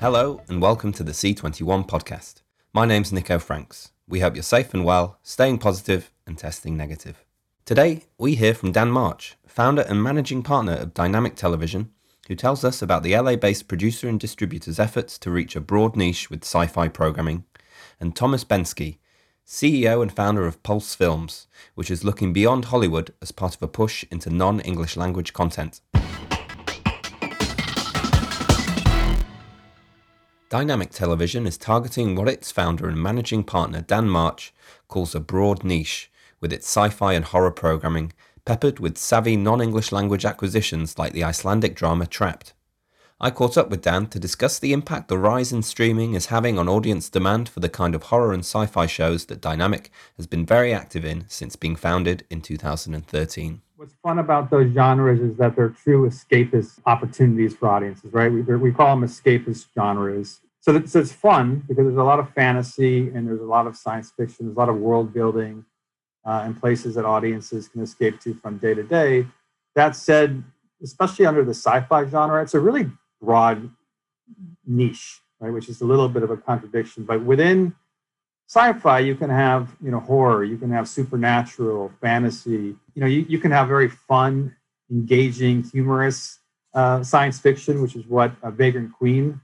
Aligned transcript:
Hello, 0.00 0.40
and 0.48 0.62
welcome 0.62 0.94
to 0.94 1.02
the 1.04 1.12
C21 1.12 1.86
podcast. 1.86 2.40
My 2.72 2.86
name's 2.86 3.12
Nico 3.12 3.38
Franks. 3.38 3.92
We 4.08 4.20
hope 4.20 4.34
you're 4.34 4.42
safe 4.42 4.72
and 4.72 4.82
well, 4.82 5.18
staying 5.22 5.58
positive, 5.58 6.10
and 6.26 6.38
testing 6.38 6.74
negative. 6.74 7.22
Today, 7.66 8.04
we 8.16 8.34
hear 8.34 8.54
from 8.54 8.72
Dan 8.72 8.90
March, 8.90 9.36
founder 9.46 9.82
and 9.82 10.02
managing 10.02 10.42
partner 10.42 10.72
of 10.72 10.94
Dynamic 10.94 11.36
Television, 11.36 11.90
who 12.28 12.34
tells 12.34 12.64
us 12.64 12.80
about 12.80 13.02
the 13.02 13.14
LA 13.14 13.36
based 13.36 13.68
producer 13.68 14.08
and 14.08 14.18
distributor's 14.18 14.80
efforts 14.80 15.18
to 15.18 15.30
reach 15.30 15.54
a 15.54 15.60
broad 15.60 15.96
niche 15.96 16.30
with 16.30 16.44
sci 16.44 16.66
fi 16.66 16.88
programming, 16.88 17.44
and 18.00 18.16
Thomas 18.16 18.42
Benski, 18.42 18.96
CEO 19.46 20.00
and 20.00 20.10
founder 20.10 20.46
of 20.46 20.62
Pulse 20.62 20.94
Films, 20.94 21.46
which 21.74 21.90
is 21.90 22.04
looking 22.04 22.32
beyond 22.32 22.64
Hollywood 22.64 23.12
as 23.20 23.32
part 23.32 23.54
of 23.54 23.62
a 23.62 23.68
push 23.68 24.06
into 24.10 24.30
non 24.30 24.60
English 24.60 24.96
language 24.96 25.34
content. 25.34 25.82
Dynamic 30.50 30.90
Television 30.90 31.46
is 31.46 31.56
targeting 31.56 32.16
what 32.16 32.26
its 32.26 32.50
founder 32.50 32.88
and 32.88 33.00
managing 33.00 33.44
partner 33.44 33.82
Dan 33.82 34.08
March 34.08 34.52
calls 34.88 35.14
a 35.14 35.20
broad 35.20 35.62
niche, 35.62 36.10
with 36.40 36.52
its 36.52 36.66
sci 36.66 36.88
fi 36.88 37.12
and 37.12 37.26
horror 37.26 37.52
programming 37.52 38.12
peppered 38.44 38.80
with 38.80 38.98
savvy 38.98 39.36
non 39.36 39.60
English 39.60 39.92
language 39.92 40.24
acquisitions 40.24 40.98
like 40.98 41.12
the 41.12 41.22
Icelandic 41.22 41.76
drama 41.76 42.04
Trapped. 42.04 42.52
I 43.20 43.30
caught 43.30 43.56
up 43.56 43.70
with 43.70 43.82
Dan 43.82 44.08
to 44.08 44.18
discuss 44.18 44.58
the 44.58 44.72
impact 44.72 45.06
the 45.06 45.18
rise 45.18 45.52
in 45.52 45.62
streaming 45.62 46.14
is 46.14 46.26
having 46.26 46.58
on 46.58 46.68
audience 46.68 47.08
demand 47.08 47.48
for 47.48 47.60
the 47.60 47.68
kind 47.68 47.94
of 47.94 48.04
horror 48.04 48.32
and 48.32 48.42
sci 48.42 48.66
fi 48.66 48.86
shows 48.86 49.26
that 49.26 49.40
Dynamic 49.40 49.92
has 50.16 50.26
been 50.26 50.44
very 50.44 50.74
active 50.74 51.04
in 51.04 51.26
since 51.28 51.54
being 51.54 51.76
founded 51.76 52.24
in 52.28 52.40
2013. 52.40 53.62
What's 53.76 53.94
fun 54.02 54.18
about 54.18 54.50
those 54.50 54.74
genres 54.74 55.20
is 55.20 55.38
that 55.38 55.56
they're 55.56 55.70
true 55.70 56.06
escapist 56.06 56.80
opportunities 56.84 57.54
for 57.56 57.68
audiences, 57.68 58.12
right? 58.12 58.30
We, 58.30 58.42
we 58.42 58.72
call 58.72 58.94
them 58.94 59.08
escapist 59.08 59.68
genres. 59.74 60.40
So, 60.60 60.74
it's 60.76 61.12
fun 61.12 61.64
because 61.66 61.84
there's 61.84 61.96
a 61.96 62.02
lot 62.02 62.18
of 62.18 62.32
fantasy 62.34 63.08
and 63.08 63.26
there's 63.26 63.40
a 63.40 63.44
lot 63.44 63.66
of 63.66 63.76
science 63.76 64.12
fiction, 64.16 64.46
there's 64.46 64.56
a 64.56 64.58
lot 64.58 64.68
of 64.68 64.76
world 64.76 65.12
building 65.12 65.64
uh, 66.24 66.42
and 66.44 66.58
places 66.58 66.94
that 66.96 67.04
audiences 67.04 67.68
can 67.68 67.82
escape 67.82 68.20
to 68.20 68.34
from 68.34 68.58
day 68.58 68.74
to 68.74 68.82
day. 68.82 69.26
That 69.74 69.96
said, 69.96 70.42
especially 70.82 71.26
under 71.26 71.44
the 71.44 71.54
sci 71.54 71.80
fi 71.82 72.04
genre, 72.06 72.42
it's 72.42 72.54
a 72.54 72.60
really 72.60 72.90
broad 73.22 73.70
niche, 74.66 75.20
right? 75.38 75.52
Which 75.52 75.68
is 75.68 75.80
a 75.80 75.86
little 75.86 76.08
bit 76.08 76.22
of 76.22 76.30
a 76.30 76.36
contradiction. 76.36 77.04
But 77.04 77.22
within 77.22 77.74
sci-fi 78.50 78.98
you 78.98 79.14
can 79.14 79.30
have 79.30 79.76
you 79.80 79.92
know 79.92 80.00
horror 80.00 80.42
you 80.42 80.56
can 80.56 80.72
have 80.72 80.88
supernatural 80.88 81.92
fantasy 82.00 82.74
you 82.94 83.00
know 83.00 83.06
you, 83.06 83.24
you 83.28 83.38
can 83.38 83.52
have 83.52 83.68
very 83.68 83.88
fun 83.88 84.54
engaging 84.90 85.62
humorous 85.62 86.40
uh, 86.74 87.00
science 87.00 87.38
fiction 87.38 87.80
which 87.80 87.94
is 87.94 88.04
what 88.06 88.32
uh, 88.42 88.50
vagrant 88.50 88.92
queen 88.92 89.40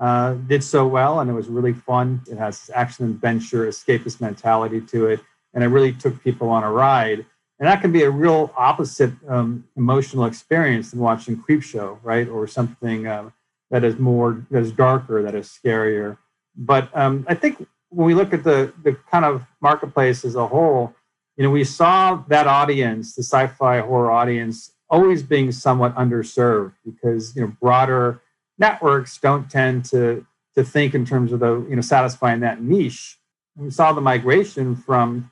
uh, 0.00 0.34
did 0.34 0.62
so 0.62 0.86
well 0.86 1.20
and 1.20 1.30
it 1.30 1.32
was 1.34 1.48
really 1.48 1.72
fun. 1.72 2.22
It 2.30 2.38
has 2.38 2.70
action 2.74 3.06
adventure 3.06 3.66
escapist 3.66 4.20
mentality 4.20 4.80
to 4.82 5.06
it 5.06 5.20
and 5.54 5.64
it 5.64 5.68
really 5.68 5.92
took 5.92 6.22
people 6.22 6.48
on 6.50 6.64
a 6.64 6.70
ride. 6.70 7.24
And 7.58 7.66
that 7.66 7.80
can 7.80 7.90
be 7.90 8.02
a 8.02 8.10
real 8.10 8.52
opposite 8.56 9.12
um, 9.26 9.64
emotional 9.76 10.26
experience 10.26 10.92
than 10.92 11.00
watching 11.00 11.36
creepshow 11.36 11.98
right? 12.02 12.28
Or 12.28 12.46
something 12.46 13.06
uh, 13.06 13.30
that 13.70 13.84
is 13.84 13.98
more 13.98 14.46
that 14.50 14.62
is 14.62 14.72
darker 14.72 15.22
that 15.22 15.34
is 15.34 15.48
scarier. 15.48 16.16
But 16.56 16.96
um, 16.96 17.24
i 17.28 17.34
think 17.34 17.66
when 17.90 18.06
we 18.06 18.14
look 18.14 18.32
at 18.32 18.44
the 18.44 18.72
the 18.82 18.94
kind 19.10 19.24
of 19.24 19.44
marketplace 19.60 20.24
as 20.24 20.34
a 20.34 20.46
whole, 20.46 20.94
you 21.36 21.44
know, 21.44 21.50
we 21.50 21.64
saw 21.64 22.22
that 22.28 22.46
audience, 22.46 23.14
the 23.14 23.22
sci-fi 23.22 23.80
horror 23.80 24.10
audience, 24.10 24.72
always 24.90 25.22
being 25.22 25.52
somewhat 25.52 25.94
underserved 25.94 26.72
because 26.84 27.34
you 27.36 27.42
know 27.42 27.52
broader 27.60 28.20
networks 28.58 29.18
don't 29.18 29.50
tend 29.50 29.84
to 29.86 30.26
to 30.54 30.64
think 30.64 30.94
in 30.94 31.04
terms 31.04 31.32
of 31.32 31.40
the 31.40 31.66
you 31.68 31.76
know 31.76 31.82
satisfying 31.82 32.40
that 32.40 32.62
niche. 32.62 33.18
We 33.56 33.70
saw 33.70 33.92
the 33.92 34.00
migration 34.00 34.76
from 34.76 35.30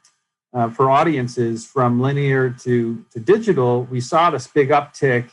uh, 0.53 0.71
for 0.71 0.91
audiences 0.91 1.67
from 1.67 2.01
linear 2.01 2.51
to 2.51 3.05
to 3.13 3.21
digital. 3.21 3.85
We 3.85 4.01
saw 4.01 4.31
this 4.31 4.47
big 4.47 4.71
uptick 4.71 5.31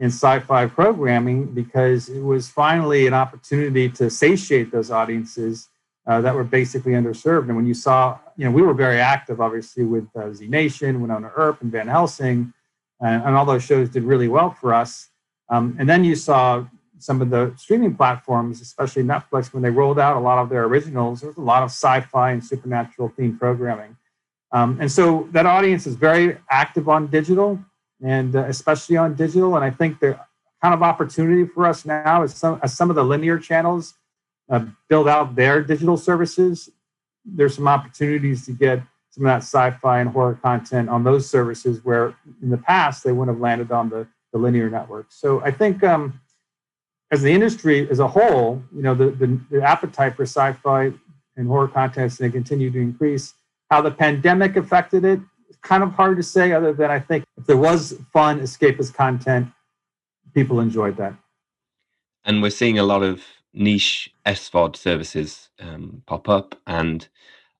in 0.00 0.06
sci-fi 0.06 0.66
programming 0.66 1.46
because 1.46 2.08
it 2.08 2.22
was 2.22 2.48
finally 2.48 3.06
an 3.06 3.14
opportunity 3.14 3.88
to 3.88 4.10
satiate 4.10 4.72
those 4.72 4.90
audiences 4.90 5.68
uh, 6.06 6.20
that 6.20 6.34
were 6.34 6.44
basically 6.44 6.92
underserved. 6.92 7.46
And 7.46 7.56
when 7.56 7.66
you 7.66 7.74
saw, 7.74 8.18
you 8.36 8.44
know, 8.44 8.50
we 8.50 8.62
were 8.62 8.74
very 8.74 9.00
active, 9.00 9.40
obviously, 9.40 9.84
with 9.84 10.06
uh, 10.16 10.32
Z 10.32 10.48
Nation, 10.48 11.00
Wynonna 11.00 11.30
Earp, 11.34 11.62
and 11.62 11.70
Van 11.70 11.88
Helsing, 11.88 12.52
and, 13.00 13.22
and, 13.24 13.34
all 13.34 13.44
those 13.44 13.62
shows 13.62 13.88
did 13.88 14.02
really 14.02 14.28
well 14.28 14.50
for 14.50 14.74
us. 14.74 15.08
Um, 15.48 15.76
and 15.78 15.88
then 15.88 16.04
you 16.04 16.16
saw 16.16 16.66
some 16.98 17.20
of 17.20 17.30
the 17.30 17.52
streaming 17.56 17.94
platforms, 17.94 18.60
especially 18.60 19.02
Netflix, 19.02 19.52
when 19.52 19.62
they 19.62 19.70
rolled 19.70 19.98
out 19.98 20.16
a 20.16 20.20
lot 20.20 20.38
of 20.38 20.48
their 20.48 20.64
originals, 20.64 21.20
there 21.20 21.30
was 21.30 21.36
a 21.36 21.40
lot 21.40 21.62
of 21.62 21.70
sci-fi 21.70 22.32
and 22.32 22.44
supernatural 22.44 23.10
themed 23.18 23.38
programming. 23.38 23.96
Um, 24.52 24.78
and 24.80 24.90
so 24.90 25.28
that 25.32 25.46
audience 25.46 25.86
is 25.86 25.96
very 25.96 26.38
active 26.50 26.88
on 26.88 27.08
digital, 27.08 27.58
and 28.02 28.36
uh, 28.36 28.44
especially 28.44 28.96
on 28.96 29.14
digital. 29.14 29.56
And 29.56 29.64
I 29.64 29.70
think 29.70 29.98
the 29.98 30.18
kind 30.62 30.72
of 30.72 30.82
opportunity 30.82 31.44
for 31.44 31.66
us 31.66 31.84
now 31.84 32.22
is 32.22 32.34
some, 32.34 32.60
as 32.62 32.76
some 32.76 32.88
of 32.88 32.96
the 32.96 33.04
linear 33.04 33.38
channels 33.38 33.94
uh, 34.48 34.64
build 34.88 35.08
out 35.08 35.34
their 35.34 35.62
digital 35.62 35.96
services, 35.96 36.70
there's 37.24 37.54
some 37.56 37.66
opportunities 37.66 38.46
to 38.46 38.52
get 38.52 38.80
some 39.10 39.24
of 39.24 39.28
that 39.28 39.42
sci-fi 39.42 40.00
and 40.00 40.10
horror 40.10 40.38
content 40.42 40.88
on 40.88 41.04
those 41.04 41.28
services 41.28 41.84
where 41.84 42.14
in 42.42 42.50
the 42.50 42.58
past 42.58 43.04
they 43.04 43.12
wouldn't 43.12 43.36
have 43.36 43.40
landed 43.40 43.70
on 43.70 43.88
the, 43.88 44.06
the 44.32 44.38
linear 44.38 44.68
network. 44.68 45.06
So 45.10 45.40
I 45.42 45.50
think 45.50 45.82
um, 45.82 46.20
as 47.14 47.22
the 47.22 47.30
industry 47.30 47.88
as 47.90 48.00
a 48.00 48.08
whole, 48.08 48.60
you 48.74 48.82
know, 48.82 48.94
the, 48.94 49.10
the, 49.12 49.40
the 49.50 49.62
appetite 49.62 50.16
for 50.16 50.24
sci-fi 50.24 50.92
and 51.36 51.46
horror 51.46 51.68
content 51.68 52.10
is 52.10 52.18
going 52.18 52.32
to 52.32 52.36
continue 52.36 52.70
to 52.72 52.80
increase. 52.80 53.34
How 53.70 53.80
the 53.80 53.92
pandemic 53.92 54.56
affected 54.56 55.04
it, 55.04 55.20
kind 55.62 55.84
of 55.84 55.92
hard 55.92 56.16
to 56.16 56.24
say, 56.24 56.50
other 56.52 56.72
than 56.72 56.90
I 56.90 56.98
think 56.98 57.24
if 57.36 57.46
there 57.46 57.56
was 57.56 57.94
fun 58.12 58.40
escapist 58.40 58.94
content, 58.94 59.46
people 60.34 60.58
enjoyed 60.58 60.96
that. 60.96 61.14
And 62.24 62.42
we're 62.42 62.50
seeing 62.50 62.80
a 62.80 62.82
lot 62.82 63.04
of 63.04 63.22
niche 63.52 64.12
SVOD 64.26 64.74
services 64.74 65.50
um, 65.60 66.02
pop 66.06 66.28
up, 66.28 66.60
and 66.66 67.06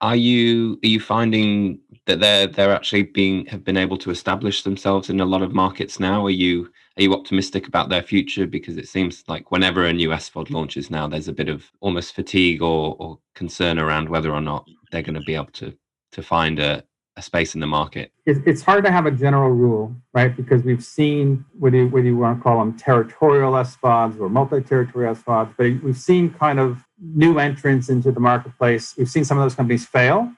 are 0.00 0.16
you 0.16 0.80
are 0.84 0.88
you 0.88 1.00
finding 1.00 1.78
that 2.06 2.18
they're 2.20 2.48
they're 2.48 2.74
actually 2.74 3.04
being 3.04 3.46
have 3.46 3.62
been 3.62 3.76
able 3.76 3.98
to 3.98 4.10
establish 4.10 4.62
themselves 4.62 5.10
in 5.10 5.20
a 5.20 5.24
lot 5.24 5.42
of 5.42 5.54
markets 5.54 6.00
now? 6.00 6.26
Are 6.26 6.38
you 6.44 6.72
are 6.96 7.02
you 7.02 7.12
optimistic 7.12 7.66
about 7.66 7.88
their 7.88 8.02
future? 8.02 8.46
Because 8.46 8.76
it 8.76 8.88
seems 8.88 9.24
like 9.26 9.50
whenever 9.50 9.84
a 9.84 9.92
new 9.92 10.10
SVOD 10.10 10.50
launches 10.50 10.90
now, 10.90 11.08
there's 11.08 11.28
a 11.28 11.32
bit 11.32 11.48
of 11.48 11.70
almost 11.80 12.14
fatigue 12.14 12.62
or, 12.62 12.96
or 12.98 13.18
concern 13.34 13.78
around 13.78 14.08
whether 14.08 14.32
or 14.32 14.40
not 14.40 14.68
they're 14.90 15.02
going 15.02 15.14
to 15.14 15.20
be 15.22 15.34
able 15.34 15.46
to 15.46 15.76
to 16.12 16.22
find 16.22 16.58
a, 16.58 16.82
a 17.16 17.22
space 17.22 17.54
in 17.54 17.60
the 17.60 17.66
market? 17.66 18.12
It's 18.26 18.62
hard 18.62 18.84
to 18.84 18.90
have 18.90 19.06
a 19.06 19.10
general 19.10 19.50
rule, 19.50 19.94
right? 20.12 20.34
Because 20.34 20.62
we've 20.62 20.82
seen 20.82 21.44
whether 21.58 21.76
you, 21.76 21.88
whether 21.88 22.06
you 22.06 22.16
want 22.16 22.38
to 22.38 22.42
call 22.42 22.58
them 22.58 22.76
territorial 22.76 23.52
SVODs 23.52 24.18
or 24.20 24.28
multi-territorial 24.28 25.14
SVODs, 25.14 25.54
but 25.56 25.82
we've 25.82 25.98
seen 25.98 26.30
kind 26.30 26.58
of 26.58 26.78
new 26.98 27.38
entrants 27.38 27.88
into 27.88 28.10
the 28.10 28.20
marketplace. 28.20 28.94
We've 28.96 29.10
seen 29.10 29.24
some 29.24 29.38
of 29.38 29.44
those 29.44 29.54
companies 29.54 29.86
fail 29.86 30.32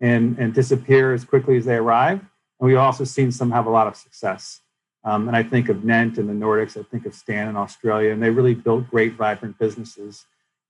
and, 0.00 0.38
and 0.38 0.52
disappear 0.52 1.14
as 1.14 1.24
quickly 1.24 1.56
as 1.56 1.64
they 1.64 1.76
arrive. 1.76 2.18
And 2.18 2.68
we've 2.68 2.78
also 2.78 3.04
seen 3.04 3.30
some 3.30 3.50
have 3.52 3.66
a 3.66 3.70
lot 3.70 3.86
of 3.86 3.96
success. 3.96 4.60
Um, 5.04 5.28
and 5.28 5.36
I 5.36 5.42
think 5.42 5.68
of 5.68 5.78
Nent 5.78 6.18
in 6.18 6.26
the 6.26 6.32
Nordics, 6.32 6.78
I 6.78 6.82
think 6.82 7.06
of 7.06 7.14
Stan 7.14 7.48
in 7.48 7.56
Australia, 7.56 8.12
and 8.12 8.22
they 8.22 8.30
really 8.30 8.54
built 8.54 8.90
great, 8.90 9.14
vibrant 9.14 9.58
businesses. 9.58 10.26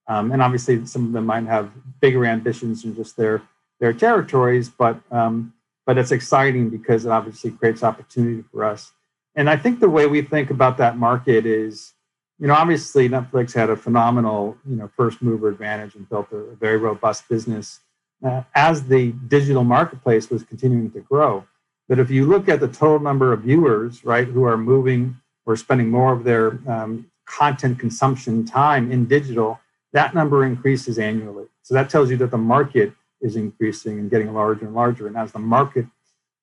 Um, 0.07 0.33
and 0.33 0.41
obviously, 0.43 0.87
some 0.87 1.07
of 1.07 1.13
them 1.13 1.27
might 1.27 1.47
have 1.47 1.71
bigger 2.01 2.25
ambitions 2.25 2.83
than 2.83 2.95
just 2.95 3.17
their 3.17 3.43
their 3.81 3.93
territories, 3.93 4.69
but 4.69 5.01
um, 5.11 5.53
but 5.87 5.99
it's 5.99 6.13
exciting 6.13 6.71
because 6.71 7.07
it 7.07 7.11
obviously 7.11 7.51
creates 7.51 7.83
opportunity 7.83 8.45
for 8.53 8.65
us. 8.65 8.93
And 9.35 9.49
I 9.49 9.57
think 9.57 9.81
the 9.81 9.89
way 9.89 10.07
we 10.07 10.23
think 10.23 10.51
about 10.51 10.77
that 10.79 10.97
market 10.97 11.47
is, 11.47 11.95
you 12.39 12.47
know, 12.47 12.55
obviously 12.55 13.09
Netflix 13.09 13.55
had 13.55 13.71
a 13.71 13.77
phenomenal, 13.77 14.57
you 14.69 14.77
know, 14.77 14.91
first 14.97 15.23
mover 15.23 15.49
advantage 15.49 15.95
and 15.95 16.09
built 16.09 16.31
a, 16.33 16.37
a 16.37 16.57
very 16.57 16.77
robust 16.77 17.29
business 17.29 17.81
uh, 18.25 18.43
as 18.55 18.87
the 18.87 19.13
digital 19.29 19.65
marketplace 19.65 20.31
was 20.31 20.43
continuing 20.43 20.91
to 20.91 21.01
grow. 21.01 21.45
But 21.91 21.99
if 21.99 22.09
you 22.09 22.25
look 22.25 22.49
at 22.49 22.61
the 22.61 22.69
total 22.69 23.01
number 23.01 23.33
of 23.33 23.41
viewers, 23.41 24.05
right, 24.05 24.25
who 24.25 24.45
are 24.45 24.57
moving 24.57 25.17
or 25.45 25.57
spending 25.57 25.91
more 25.91 26.13
of 26.13 26.23
their 26.23 26.61
um, 26.69 27.11
content 27.27 27.81
consumption 27.81 28.47
time 28.47 28.93
in 28.93 29.07
digital, 29.07 29.59
that 29.93 30.15
number 30.15 30.45
increases 30.45 31.01
annually. 31.01 31.47
So 31.63 31.75
that 31.75 31.91
tells 31.91 32.09
you 32.09 32.17
that 32.19 32.31
the 32.31 32.39
market 32.39 32.93
is 33.21 33.35
increasing 33.35 33.99
and 33.99 34.09
getting 34.09 34.33
larger 34.33 34.67
and 34.67 34.75
larger. 34.75 35.09
And 35.09 35.17
as 35.17 35.33
the 35.33 35.41
market, 35.41 35.85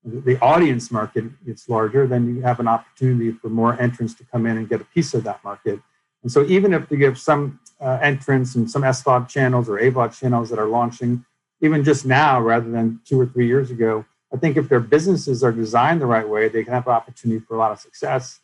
the 0.04 0.38
audience 0.42 0.92
market 0.92 1.24
gets 1.46 1.70
larger, 1.70 2.08
then 2.08 2.36
you 2.36 2.42
have 2.42 2.60
an 2.60 2.68
opportunity 2.68 3.32
for 3.32 3.48
more 3.48 3.80
entrants 3.80 4.16
to 4.16 4.26
come 4.26 4.46
in 4.48 4.58
and 4.58 4.68
get 4.68 4.82
a 4.82 4.86
piece 4.86 5.14
of 5.14 5.24
that 5.24 5.42
market. 5.46 5.80
And 6.24 6.32
so 6.32 6.44
even 6.48 6.74
if 6.74 6.92
you 6.92 7.06
have 7.06 7.18
some 7.18 7.62
uh, 7.80 8.00
entrants 8.02 8.56
and 8.56 8.70
some 8.70 8.82
SVOD 8.82 9.30
channels 9.30 9.70
or 9.70 9.80
AVOD 9.80 10.20
channels 10.20 10.50
that 10.50 10.60
are 10.60 10.68
launching, 10.68 11.24
even 11.62 11.86
just 11.86 12.06
now 12.06 12.42
rather 12.42 12.70
than 12.70 13.00
two 13.06 13.18
or 13.18 13.26
three 13.26 13.48
years 13.48 13.72
ago, 13.72 14.04
I 14.34 14.38
think 14.38 14.58
if 14.58 14.68
their 14.68 14.80
businesses 14.80 15.44
are 15.44 15.52
designed 15.52 16.02
the 16.02 16.06
right 16.06 16.28
way, 16.28 16.50
they 16.50 16.64
can 16.64 16.74
have 16.74 16.88
opportunity 16.88 17.40
for 17.40 17.56
a 17.56 17.58
lot 17.58 17.72
of 17.72 17.80
success. 17.80 18.40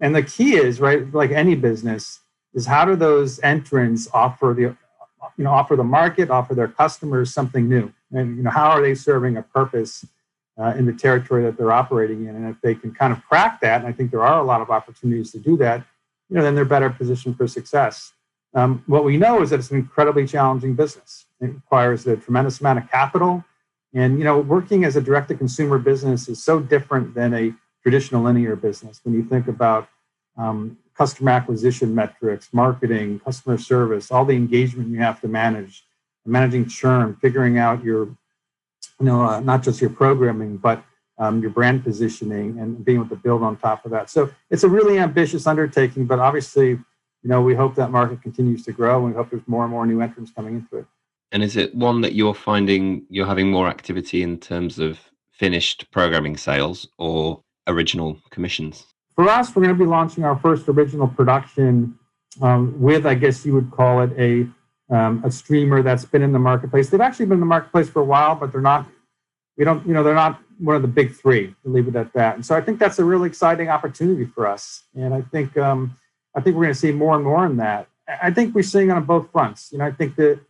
And 0.00 0.14
the 0.14 0.22
key 0.22 0.56
is, 0.56 0.80
right, 0.80 1.12
like 1.12 1.30
any 1.30 1.54
business, 1.54 2.20
is 2.54 2.66
how 2.66 2.84
do 2.84 2.96
those 2.96 3.38
entrants 3.40 4.08
offer 4.12 4.54
the 4.56 4.76
you 5.36 5.44
know 5.44 5.50
offer 5.50 5.76
the 5.76 5.84
market, 5.84 6.30
offer 6.30 6.54
their 6.54 6.68
customers 6.68 7.32
something 7.32 7.68
new, 7.68 7.92
and 8.12 8.36
you 8.36 8.42
know 8.42 8.50
how 8.50 8.70
are 8.70 8.82
they 8.82 8.94
serving 8.94 9.36
a 9.36 9.42
purpose 9.42 10.04
uh, 10.58 10.74
in 10.76 10.86
the 10.86 10.92
territory 10.92 11.44
that 11.44 11.56
they're 11.56 11.72
operating 11.72 12.26
in, 12.26 12.34
and 12.34 12.48
if 12.48 12.60
they 12.60 12.74
can 12.74 12.92
kind 12.92 13.12
of 13.12 13.22
crack 13.26 13.60
that, 13.60 13.80
and 13.80 13.88
I 13.88 13.92
think 13.92 14.10
there 14.10 14.24
are 14.24 14.40
a 14.40 14.44
lot 14.44 14.60
of 14.60 14.70
opportunities 14.70 15.30
to 15.32 15.38
do 15.38 15.56
that, 15.58 15.84
you 16.28 16.36
know, 16.36 16.42
then 16.42 16.54
they're 16.54 16.64
better 16.64 16.90
positioned 16.90 17.36
for 17.36 17.46
success. 17.46 18.12
Um, 18.54 18.82
what 18.86 19.04
we 19.04 19.16
know 19.16 19.42
is 19.42 19.50
that 19.50 19.60
it's 19.60 19.70
an 19.70 19.76
incredibly 19.76 20.26
challenging 20.26 20.74
business. 20.74 21.26
It 21.40 21.54
requires 21.54 22.06
a 22.06 22.16
tremendous 22.16 22.60
amount 22.60 22.80
of 22.80 22.90
capital, 22.90 23.44
and 23.94 24.18
you 24.18 24.24
know, 24.24 24.38
working 24.38 24.84
as 24.84 24.96
a 24.96 25.00
direct-to-consumer 25.00 25.78
business 25.78 26.28
is 26.28 26.42
so 26.42 26.60
different 26.60 27.14
than 27.14 27.34
a 27.34 27.52
traditional 27.82 28.22
linear 28.22 28.56
business. 28.56 29.00
When 29.02 29.14
you 29.14 29.24
think 29.24 29.48
about 29.48 29.88
um, 30.36 30.78
customer 30.96 31.32
acquisition 31.32 31.94
metrics, 31.94 32.52
marketing, 32.52 33.20
customer 33.20 33.58
service, 33.58 34.10
all 34.10 34.24
the 34.24 34.34
engagement 34.34 34.90
you 34.90 34.98
have 34.98 35.20
to 35.22 35.28
manage, 35.28 35.84
managing 36.24 36.68
churn, 36.68 37.16
figuring 37.20 37.58
out 37.58 37.82
your, 37.82 38.04
you 38.04 38.16
know, 39.06 39.22
uh, 39.22 39.40
not 39.40 39.62
just 39.62 39.80
your 39.80 39.90
programming, 39.90 40.56
but 40.56 40.84
um, 41.18 41.40
your 41.40 41.50
brand 41.50 41.84
positioning 41.84 42.58
and 42.58 42.84
being 42.84 42.98
able 42.98 43.08
to 43.08 43.16
build 43.16 43.42
on 43.42 43.56
top 43.56 43.84
of 43.84 43.90
that. 43.90 44.08
So 44.08 44.30
it's 44.50 44.62
a 44.62 44.68
really 44.68 44.98
ambitious 44.98 45.46
undertaking, 45.46 46.06
but 46.06 46.18
obviously, 46.18 46.68
you 46.68 47.28
know, 47.28 47.42
we 47.42 47.54
hope 47.54 47.74
that 47.74 47.90
market 47.90 48.22
continues 48.22 48.64
to 48.64 48.72
grow 48.72 49.04
and 49.04 49.14
we 49.14 49.16
hope 49.16 49.30
there's 49.30 49.46
more 49.46 49.64
and 49.64 49.70
more 49.70 49.84
new 49.86 50.00
entrants 50.00 50.30
coming 50.30 50.54
into 50.54 50.78
it. 50.78 50.86
And 51.32 51.42
is 51.42 51.56
it 51.56 51.74
one 51.74 52.00
that 52.00 52.14
you're 52.14 52.34
finding 52.34 53.04
you're 53.08 53.26
having 53.26 53.50
more 53.50 53.68
activity 53.68 54.22
in 54.22 54.38
terms 54.38 54.78
of 54.78 54.98
finished 55.30 55.90
programming 55.90 56.36
sales 56.36 56.88
or 56.98 57.42
original 57.66 58.18
commissions? 58.30 58.84
For 59.14 59.28
us, 59.28 59.54
we're 59.54 59.62
going 59.62 59.76
to 59.76 59.84
be 59.84 59.88
launching 59.88 60.24
our 60.24 60.38
first 60.38 60.68
original 60.68 61.08
production 61.08 61.98
um, 62.40 62.80
with, 62.80 63.06
I 63.06 63.14
guess 63.14 63.44
you 63.44 63.54
would 63.54 63.70
call 63.70 64.02
it 64.02 64.12
a 64.18 64.48
um, 64.94 65.22
a 65.24 65.30
streamer 65.30 65.82
that's 65.82 66.04
been 66.04 66.22
in 66.22 66.32
the 66.32 66.38
marketplace. 66.40 66.90
They've 66.90 67.00
actually 67.00 67.26
been 67.26 67.34
in 67.34 67.40
the 67.40 67.46
marketplace 67.46 67.88
for 67.88 68.00
a 68.00 68.04
while, 68.04 68.34
but 68.34 68.50
they're 68.50 68.60
not. 68.60 68.86
We 69.56 69.64
don't, 69.64 69.86
you 69.86 69.94
know, 69.94 70.02
they're 70.02 70.14
not 70.14 70.40
one 70.58 70.74
of 70.74 70.82
the 70.82 70.88
big 70.88 71.14
three. 71.14 71.54
To 71.62 71.68
leave 71.68 71.86
it 71.86 71.94
at 71.94 72.12
that. 72.14 72.34
And 72.34 72.44
so 72.44 72.56
I 72.56 72.60
think 72.60 72.80
that's 72.80 72.98
a 72.98 73.04
really 73.04 73.28
exciting 73.28 73.68
opportunity 73.68 74.24
for 74.24 74.48
us. 74.48 74.82
And 74.94 75.14
I 75.14 75.22
think 75.22 75.56
um, 75.56 75.96
I 76.34 76.40
think 76.40 76.56
we're 76.56 76.64
going 76.64 76.74
to 76.74 76.80
see 76.80 76.92
more 76.92 77.14
and 77.14 77.24
more 77.24 77.46
in 77.46 77.56
that. 77.58 77.88
I 78.20 78.32
think 78.32 78.54
we're 78.54 78.62
seeing 78.62 78.90
on 78.90 79.04
both 79.04 79.30
fronts. 79.30 79.70
You 79.70 79.78
know, 79.78 79.84
I 79.84 79.92
think 79.92 80.16
that 80.16 80.40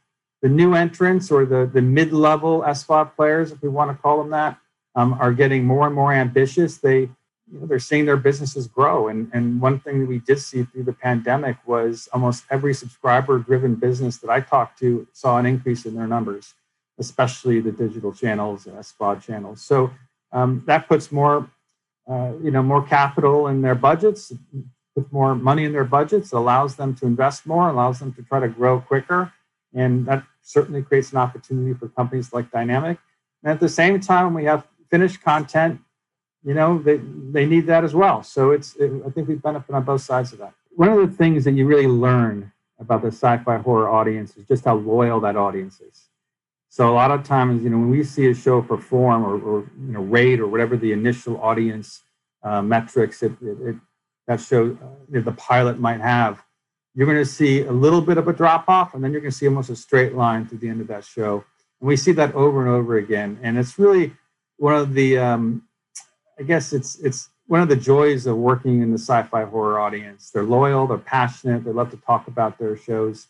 the 0.42 0.48
new 0.48 0.74
entrants 0.74 1.30
or 1.30 1.44
the 1.44 1.66
the 1.66 1.82
mid 1.82 2.12
level 2.12 2.62
SVOD 2.62 3.14
players, 3.14 3.52
if 3.52 3.62
we 3.62 3.68
want 3.68 3.90
to 3.90 4.00
call 4.00 4.18
them 4.18 4.30
that, 4.30 4.58
um, 4.94 5.14
are 5.14 5.32
getting 5.32 5.64
more 5.64 5.86
and 5.86 5.94
more 5.94 6.12
ambitious. 6.12 6.78
They 6.78 7.10
you 7.52 7.58
know, 7.58 7.66
they're 7.66 7.78
seeing 7.78 8.06
their 8.06 8.16
businesses 8.16 8.66
grow. 8.66 9.08
And, 9.08 9.30
and 9.32 9.60
one 9.60 9.80
thing 9.80 10.00
that 10.00 10.06
we 10.06 10.18
did 10.18 10.38
see 10.38 10.64
through 10.64 10.84
the 10.84 10.92
pandemic 10.92 11.56
was 11.66 12.08
almost 12.12 12.44
every 12.50 12.74
subscriber 12.74 13.38
driven 13.38 13.74
business 13.74 14.18
that 14.18 14.30
I 14.30 14.40
talked 14.40 14.78
to 14.80 15.06
saw 15.12 15.38
an 15.38 15.46
increase 15.46 15.84
in 15.84 15.94
their 15.94 16.06
numbers, 16.06 16.54
especially 16.98 17.60
the 17.60 17.72
digital 17.72 18.12
channels 18.12 18.66
and 18.66 18.76
SVOD 18.76 19.22
channels. 19.22 19.62
So 19.62 19.90
um, 20.32 20.62
that 20.66 20.86
puts 20.86 21.10
more, 21.10 21.50
uh, 22.08 22.32
you 22.42 22.50
know, 22.50 22.62
more 22.62 22.86
capital 22.86 23.48
in 23.48 23.62
their 23.62 23.74
budgets, 23.74 24.32
puts 24.94 25.12
more 25.12 25.34
money 25.34 25.64
in 25.64 25.72
their 25.72 25.84
budgets, 25.84 26.32
allows 26.32 26.76
them 26.76 26.94
to 26.96 27.06
invest 27.06 27.46
more, 27.46 27.68
allows 27.68 27.98
them 27.98 28.12
to 28.14 28.22
try 28.22 28.38
to 28.38 28.48
grow 28.48 28.80
quicker. 28.80 29.32
And 29.74 30.06
that 30.06 30.24
certainly 30.42 30.82
creates 30.82 31.12
an 31.12 31.18
opportunity 31.18 31.74
for 31.74 31.88
companies 31.88 32.32
like 32.32 32.50
Dynamic. 32.50 32.98
And 33.42 33.52
at 33.52 33.60
the 33.60 33.68
same 33.68 34.00
time, 34.00 34.34
we 34.34 34.44
have 34.44 34.66
finished 34.90 35.22
content 35.22 35.80
you 36.44 36.54
know 36.54 36.78
they 36.78 37.00
they 37.30 37.46
need 37.46 37.66
that 37.66 37.84
as 37.84 37.94
well. 37.94 38.22
So 38.22 38.50
it's 38.52 38.76
it, 38.76 38.90
i 39.06 39.10
think 39.10 39.28
we 39.28 39.34
benefit 39.34 39.74
on 39.74 39.84
both 39.84 40.02
sides 40.02 40.32
of 40.32 40.38
that. 40.38 40.54
One 40.70 40.88
of 40.88 40.98
the 40.98 41.16
things 41.16 41.44
that 41.44 41.52
you 41.52 41.66
really 41.66 41.86
learn 41.86 42.52
about 42.78 43.02
the 43.02 43.08
sci-fi 43.08 43.58
horror 43.58 43.90
audience 43.90 44.36
is 44.36 44.46
just 44.46 44.64
how 44.64 44.76
loyal 44.76 45.20
that 45.20 45.36
audience 45.36 45.80
is. 45.80 46.08
So 46.70 46.88
a 46.88 46.94
lot 46.94 47.10
of 47.10 47.24
times 47.24 47.62
you 47.62 47.70
know 47.70 47.78
when 47.78 47.90
we 47.90 48.04
see 48.04 48.28
a 48.30 48.34
show 48.34 48.62
perform 48.62 49.24
or, 49.24 49.38
or 49.40 49.70
you 49.86 49.92
know 49.92 50.00
rate 50.00 50.40
or 50.40 50.46
whatever 50.46 50.76
the 50.76 50.92
initial 50.92 51.40
audience 51.40 52.02
uh, 52.42 52.62
metrics 52.62 53.22
it, 53.22 53.32
it, 53.42 53.58
it, 53.60 53.76
that 54.26 54.40
show 54.40 54.78
uh, 54.82 55.20
the 55.20 55.32
pilot 55.32 55.78
might 55.78 56.00
have 56.00 56.42
you're 56.94 57.06
going 57.06 57.18
to 57.18 57.24
see 57.24 57.62
a 57.62 57.72
little 57.72 58.00
bit 58.00 58.18
of 58.18 58.28
a 58.28 58.32
drop 58.32 58.64
off 58.68 58.94
and 58.94 59.02
then 59.02 59.12
you're 59.12 59.20
going 59.20 59.30
to 59.30 59.36
see 59.36 59.46
almost 59.46 59.70
a 59.70 59.76
straight 59.76 60.14
line 60.14 60.46
to 60.46 60.56
the 60.56 60.68
end 60.68 60.80
of 60.80 60.86
that 60.86 61.04
show 61.04 61.44
and 61.80 61.88
we 61.88 61.96
see 61.96 62.12
that 62.12 62.34
over 62.34 62.60
and 62.60 62.70
over 62.70 62.98
again 62.98 63.38
and 63.42 63.58
it's 63.58 63.78
really 63.78 64.12
one 64.60 64.74
of 64.74 64.92
the 64.92 65.18
um, 65.18 65.62
I 66.38 66.42
guess 66.42 66.72
it's 66.72 66.98
it's 67.00 67.30
one 67.46 67.60
of 67.60 67.68
the 67.68 67.76
joys 67.76 68.26
of 68.26 68.36
working 68.36 68.80
in 68.80 68.92
the 68.92 68.98
sci-fi 68.98 69.44
horror 69.44 69.80
audience. 69.80 70.30
They're 70.30 70.44
loyal, 70.44 70.86
they're 70.86 70.98
passionate, 70.98 71.64
they 71.64 71.72
love 71.72 71.90
to 71.90 71.96
talk 71.96 72.28
about 72.28 72.58
their 72.58 72.76
shows 72.76 73.26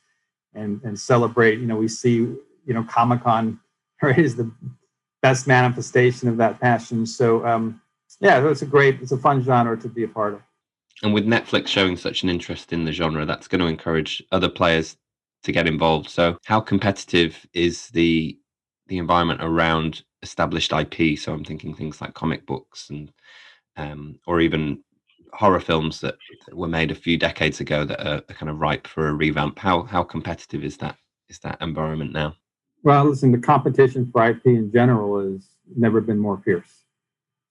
and 0.55 0.81
and 0.85 0.99
celebrate. 0.99 1.59
You 1.59 1.67
know, 1.67 1.77
we 1.77 1.89
see 1.89 2.17
you 2.17 2.75
know 2.75 2.85
Comic 2.85 3.23
Con 3.23 3.59
right, 4.03 4.19
is 4.19 4.37
the 4.37 4.51
best 5.23 5.47
manifestation 5.47 6.29
of 6.29 6.37
that 6.37 6.61
passion. 6.61 7.07
So 7.07 7.47
um, 7.47 7.81
yeah, 8.21 8.47
it's 8.49 8.63
a 8.63 8.67
great, 8.67 9.01
it's 9.01 9.13
a 9.13 9.17
fun 9.17 9.43
genre 9.43 9.77
to 9.79 9.89
be 9.89 10.05
a 10.05 10.09
part 10.09 10.35
of. 10.35 10.43
And 11.03 11.15
with 11.15 11.27
Netflix 11.27 11.69
showing 11.69 11.97
such 11.97 12.23
an 12.23 12.29
interest 12.29 12.73
in 12.73 12.85
the 12.85 12.93
genre, 12.93 13.25
that's 13.25 13.49
going 13.49 13.61
to 13.61 13.67
encourage 13.67 14.23
other 14.33 14.49
players 14.49 14.97
to 15.45 15.53
get 15.53 15.67
involved. 15.67 16.11
So, 16.11 16.37
how 16.45 16.61
competitive 16.61 17.47
is 17.55 17.89
the 17.89 18.39
the 18.89 18.99
environment 18.99 19.41
around 19.43 20.03
established 20.23 20.73
IP. 20.73 21.19
So 21.19 21.33
I'm 21.33 21.45
thinking 21.45 21.75
things 21.75 22.01
like 22.01 22.13
comic 22.15 22.45
books 22.47 22.91
and 22.91 23.11
um, 23.77 24.19
or 24.27 24.41
even 24.41 24.83
horror 25.33 25.61
films 25.61 26.01
that, 26.01 26.17
were 26.53 26.67
made 26.69 26.91
a 26.91 26.95
few 26.95 27.17
decades 27.17 27.61
ago 27.61 27.85
that 27.85 28.05
are, 28.05 28.23
are, 28.29 28.35
kind 28.35 28.51
of 28.51 28.59
ripe 28.59 28.87
for 28.87 29.09
a 29.09 29.13
revamp. 29.13 29.59
How 29.59 29.85
how 29.85 30.03
competitive 30.03 30.65
is 30.65 30.77
that 30.79 30.97
is 31.29 31.39
that 31.41 31.59
environment 31.61 32.13
now? 32.13 32.35
Well, 32.83 33.05
listen, 33.05 33.31
the 33.31 33.39
competition 33.39 34.11
for 34.11 34.27
IP 34.27 34.47
in 34.47 34.73
general 34.73 35.21
has 35.21 35.47
never 35.77 36.01
been 36.01 36.19
more 36.19 36.39
fierce. 36.45 36.85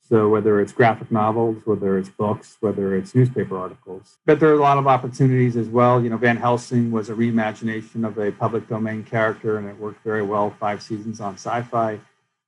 So 0.09 0.27
whether 0.27 0.59
it's 0.59 0.71
graphic 0.71 1.11
novels, 1.11 1.57
whether 1.65 1.97
it's 1.99 2.09
books, 2.09 2.57
whether 2.61 2.95
it's 2.95 3.13
newspaper 3.13 3.55
articles, 3.55 4.17
but 4.25 4.39
there 4.39 4.49
are 4.49 4.53
a 4.53 4.61
lot 4.61 4.79
of 4.79 4.87
opportunities 4.87 5.55
as 5.55 5.67
well. 5.67 6.01
You 6.01 6.09
know, 6.09 6.17
Van 6.17 6.35
Helsing 6.35 6.91
was 6.91 7.09
a 7.09 7.13
reimagination 7.13 8.07
of 8.07 8.17
a 8.17 8.31
public 8.31 8.67
domain 8.67 9.03
character, 9.03 9.57
and 9.57 9.67
it 9.67 9.77
worked 9.77 10.03
very 10.03 10.23
well. 10.23 10.49
Five 10.59 10.81
seasons 10.81 11.21
on 11.21 11.35
Syfy. 11.35 11.99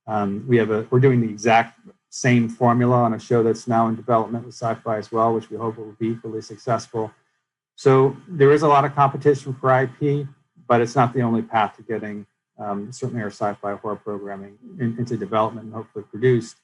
Um, 0.08 0.44
we 0.48 0.56
have 0.56 0.70
a 0.70 0.86
we're 0.90 0.98
doing 0.98 1.20
the 1.20 1.28
exact 1.28 1.78
same 2.10 2.48
formula 2.48 2.96
on 2.96 3.14
a 3.14 3.18
show 3.18 3.44
that's 3.44 3.68
now 3.68 3.86
in 3.86 3.94
development 3.94 4.44
with 4.44 4.56
Syfy 4.56 4.98
as 4.98 5.12
well, 5.12 5.32
which 5.32 5.48
we 5.48 5.56
hope 5.56 5.78
will 5.78 5.94
be 6.00 6.08
equally 6.08 6.42
successful. 6.42 7.12
So 7.76 8.16
there 8.26 8.52
is 8.52 8.62
a 8.62 8.68
lot 8.68 8.84
of 8.84 8.94
competition 8.94 9.54
for 9.54 9.82
IP, 9.82 10.26
but 10.66 10.80
it's 10.80 10.96
not 10.96 11.14
the 11.14 11.22
only 11.22 11.42
path 11.42 11.76
to 11.76 11.82
getting 11.82 12.26
um, 12.58 12.92
certainly 12.92 13.22
our 13.22 13.30
sci-fi 13.30 13.74
horror 13.76 13.96
programming 13.96 14.58
in, 14.78 14.96
into 14.98 15.16
development 15.16 15.66
and 15.66 15.74
hopefully 15.74 16.04
produced. 16.10 16.56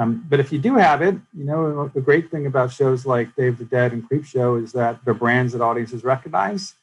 Um, 0.00 0.24
but 0.30 0.40
if 0.40 0.50
you 0.50 0.58
do 0.58 0.76
have 0.76 1.02
it, 1.02 1.14
you 1.36 1.44
know 1.44 1.88
the 1.88 2.00
great 2.00 2.30
thing 2.30 2.46
about 2.46 2.72
shows 2.72 3.04
like 3.04 3.36
Day 3.36 3.48
of 3.48 3.58
the 3.58 3.66
Dead 3.66 3.92
and 3.92 4.08
Creepshow 4.08 4.62
is 4.64 4.72
that 4.72 5.04
they're 5.04 5.12
brands 5.12 5.52
that 5.52 5.60
audiences 5.60 6.04
recognize, 6.04 6.74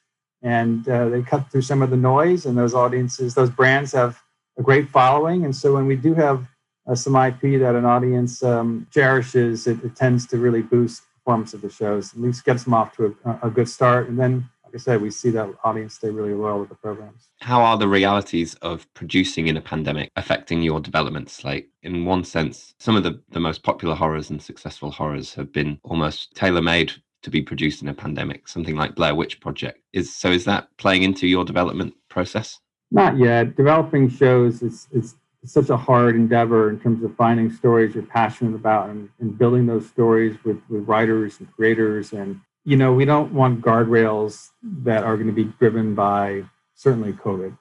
and 0.44 0.88
uh, 0.88 1.10
they 1.10 1.24
cut 1.24 1.50
through 1.52 1.64
some 1.64 1.82
of 1.82 1.90
the 1.90 1.98
noise, 1.98 2.46
and 2.46 2.56
those 2.56 2.76
audiences, 2.76 3.34
those 3.34 3.50
brands 3.50 3.92
have 3.94 4.22
a 4.60 4.62
great 4.62 4.88
following. 4.90 5.46
And 5.46 5.56
so 5.56 5.74
when 5.74 5.88
we 5.88 5.96
do 5.96 6.14
have 6.14 6.48
uh, 6.88 6.94
some 6.94 7.16
IP 7.16 7.60
that 7.60 7.74
an 7.74 7.86
audience 7.86 8.44
um, 8.44 8.86
cherishes, 8.92 9.66
it, 9.66 9.84
it, 9.84 9.96
tends 9.96 10.28
to 10.28 10.38
really 10.38 10.62
boost 10.62 11.02
performance 11.16 11.56
of 11.56 11.62
the 11.62 11.72
shows. 11.72 12.14
At 12.14 12.22
least 12.22 12.46
gets 12.46 12.66
them 12.66 12.76
off 12.76 12.96
to 12.98 13.18
a, 13.26 13.48
a, 13.48 13.50
good 13.50 13.68
start. 13.68 14.10
And 14.10 14.20
then, 14.20 14.48
I 14.78 14.80
said, 14.80 15.02
we 15.02 15.10
see 15.10 15.32
that 15.32 15.50
audience 15.64 15.96
stay 15.96 16.12
really 16.12 16.36
loyal 16.36 16.60
with 16.60 16.70
the 16.70 16.76
programs. 16.76 17.30
How 17.42 17.62
are 17.62 17.80
the 17.80 17.88
realities 17.88 18.54
of 18.62 18.86
producing 18.94 19.48
in 19.48 19.58
a 19.58 19.62
pandemic 19.62 20.12
affecting 20.16 20.62
your 20.62 20.80
developments? 20.80 21.44
Like, 21.44 21.68
In 21.82 22.06
one 22.06 22.24
sense, 22.24 22.76
some 22.80 22.96
of 22.96 23.02
the, 23.02 23.20
the 23.30 23.40
most 23.40 23.64
popular 23.64 23.96
horrors 23.96 24.30
and 24.30 24.40
successful 24.40 24.92
horrors 24.92 25.34
have 25.34 25.52
been 25.52 25.80
almost 25.84 26.36
tailor 26.36 26.62
made 26.62 26.94
to 27.24 27.32
be 27.32 27.42
produced 27.42 27.82
in 27.82 27.88
a 27.88 27.94
pandemic, 27.96 28.48
something 28.48 28.76
like 28.76 28.94
Blair 28.94 29.16
Witch 29.16 29.40
Project. 29.40 29.80
Is 29.94 30.16
so 30.16 30.30
is 30.30 30.46
that 30.46 30.68
playing 30.78 31.02
into 31.02 31.26
your 31.26 31.44
development 31.44 31.96
process? 32.08 32.60
Not 32.92 33.18
yet. 33.18 33.56
Developing 33.56 34.10
shows 34.10 34.62
is, 34.62 34.88
is 34.92 35.16
such 35.44 35.70
a 35.72 35.78
hard 35.78 36.16
endeavor 36.16 36.70
in 36.70 36.80
terms 36.80 37.04
of 37.04 37.16
finding 37.16 37.52
stories 37.52 37.96
you're 37.96 38.04
passionate 38.04 38.54
about 38.54 38.92
and, 38.92 39.10
and 39.20 39.40
building 39.40 39.66
those 39.66 39.88
stories 39.88 40.38
with, 40.46 40.62
with 40.70 40.88
writers 40.88 41.40
and 41.40 41.52
creators. 41.52 42.14
And, 42.14 42.40
you 42.68 42.76
know, 42.76 42.92
we 42.92 43.06
don't 43.06 43.32
want 43.32 43.62
guardrails 43.62 44.50
that 44.62 45.06
are 45.06 45.16
going 45.16 45.28
to 45.28 45.34
be 45.34 45.46
driven 45.58 45.96
by 45.96 46.44
certainly 46.76 47.14
COVID. 47.14 47.58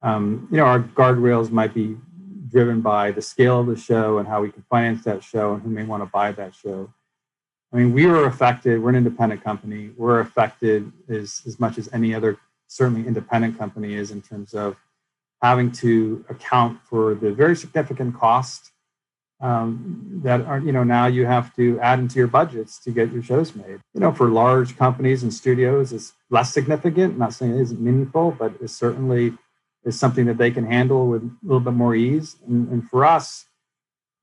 Um, 0.00 0.48
you 0.50 0.56
know, 0.56 0.64
our 0.64 0.80
guardrails 0.80 1.50
might 1.50 1.74
be 1.74 1.98
driven 2.48 2.80
by 2.80 3.10
the 3.10 3.20
scale 3.20 3.60
of 3.60 3.66
the 3.66 3.76
show 3.76 4.16
and 4.16 4.26
how 4.26 4.40
we 4.40 4.50
can 4.50 4.64
finance 4.70 5.04
that 5.04 5.22
show 5.22 5.52
and 5.52 5.62
who 5.62 5.68
may 5.68 5.84
want 5.84 6.02
to 6.02 6.06
buy 6.06 6.32
that 6.32 6.54
show. 6.54 6.90
I 7.70 7.76
mean, 7.76 7.92
we 7.92 8.06
were 8.06 8.24
affected. 8.24 8.82
We're 8.82 8.88
an 8.88 8.96
independent 8.96 9.44
company. 9.44 9.90
We're 9.94 10.20
affected 10.20 10.90
as, 11.10 11.42
as 11.46 11.60
much 11.60 11.76
as 11.76 11.90
any 11.92 12.14
other 12.14 12.38
certainly 12.66 13.06
independent 13.06 13.58
company 13.58 13.92
is 13.92 14.10
in 14.10 14.22
terms 14.22 14.54
of 14.54 14.74
having 15.42 15.70
to 15.72 16.24
account 16.30 16.80
for 16.88 17.14
the 17.14 17.30
very 17.30 17.54
significant 17.54 18.16
cost 18.16 18.70
um, 19.40 20.20
that 20.22 20.42
are 20.42 20.60
you 20.60 20.72
know 20.72 20.84
now 20.84 21.06
you 21.06 21.26
have 21.26 21.54
to 21.56 21.80
add 21.80 21.98
into 21.98 22.18
your 22.18 22.26
budgets 22.28 22.78
to 22.80 22.90
get 22.90 23.12
your 23.12 23.22
shows 23.22 23.54
made. 23.54 23.80
You 23.94 24.00
know, 24.00 24.12
for 24.12 24.28
large 24.28 24.76
companies 24.76 25.22
and 25.22 25.32
studios, 25.32 25.92
it's 25.92 26.12
less 26.28 26.52
significant. 26.52 27.14
I'm 27.14 27.18
not 27.18 27.34
saying 27.34 27.56
it 27.56 27.60
isn't 27.60 27.80
meaningful, 27.80 28.32
but 28.32 28.52
it 28.60 28.68
certainly 28.68 29.32
is 29.84 29.98
something 29.98 30.26
that 30.26 30.36
they 30.36 30.50
can 30.50 30.66
handle 30.66 31.06
with 31.08 31.22
a 31.22 31.30
little 31.42 31.60
bit 31.60 31.72
more 31.72 31.94
ease. 31.94 32.36
And, 32.46 32.68
and 32.68 32.88
for 32.88 33.04
us, 33.04 33.46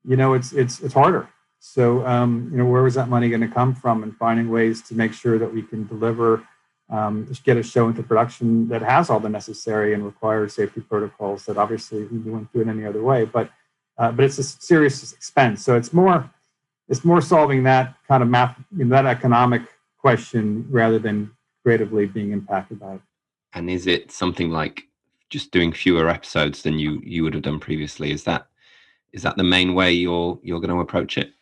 you 0.04 0.16
know, 0.16 0.34
it's 0.34 0.52
it's 0.52 0.80
it's 0.80 0.94
harder. 0.94 1.28
So 1.58 2.06
um, 2.06 2.48
you 2.52 2.58
know, 2.58 2.66
where 2.66 2.82
was 2.82 2.94
that 2.94 3.08
money 3.08 3.28
going 3.28 3.40
to 3.40 3.48
come 3.48 3.74
from? 3.74 4.04
And 4.04 4.16
finding 4.16 4.50
ways 4.50 4.82
to 4.82 4.94
make 4.94 5.12
sure 5.12 5.38
that 5.38 5.52
we 5.52 5.62
can 5.62 5.86
deliver. 5.86 6.46
Um, 6.90 7.30
get 7.44 7.58
a 7.58 7.62
show 7.62 7.88
into 7.88 8.02
production 8.02 8.66
that 8.68 8.80
has 8.80 9.10
all 9.10 9.20
the 9.20 9.28
necessary 9.28 9.92
and 9.92 10.06
required 10.06 10.50
safety 10.50 10.80
protocols 10.80 11.44
that 11.44 11.58
obviously 11.58 12.04
we 12.04 12.16
wouldn't 12.16 12.50
do 12.50 12.62
it 12.62 12.68
any 12.68 12.86
other 12.86 13.02
way. 13.02 13.26
But 13.26 13.50
uh, 13.98 14.12
but 14.12 14.24
it's 14.24 14.38
a 14.38 14.44
serious 14.44 15.12
expense. 15.12 15.64
So 15.64 15.76
it's 15.76 15.92
more 15.92 16.30
it's 16.88 17.04
more 17.04 17.20
solving 17.20 17.62
that 17.64 17.94
kind 18.06 18.22
of 18.22 18.28
math, 18.28 18.56
you 18.74 18.84
know, 18.84 18.96
that 18.96 19.06
economic 19.06 19.62
question 19.98 20.66
rather 20.70 20.98
than 20.98 21.30
creatively 21.62 22.06
being 22.06 22.32
impacted 22.32 22.80
by 22.80 22.94
it. 22.94 23.00
And 23.52 23.68
is 23.68 23.86
it 23.86 24.10
something 24.10 24.50
like 24.50 24.84
just 25.28 25.50
doing 25.50 25.72
fewer 25.72 26.08
episodes 26.08 26.62
than 26.62 26.78
you 26.78 27.00
you 27.04 27.22
would 27.24 27.34
have 27.34 27.42
done 27.42 27.60
previously? 27.60 28.12
Is 28.12 28.24
that 28.24 28.46
is 29.12 29.22
that 29.22 29.36
the 29.36 29.44
main 29.44 29.74
way 29.74 29.92
you're 29.92 30.38
you're 30.42 30.60
going 30.60 30.74
to 30.74 30.80
approach 30.80 31.18
it? 31.18 31.32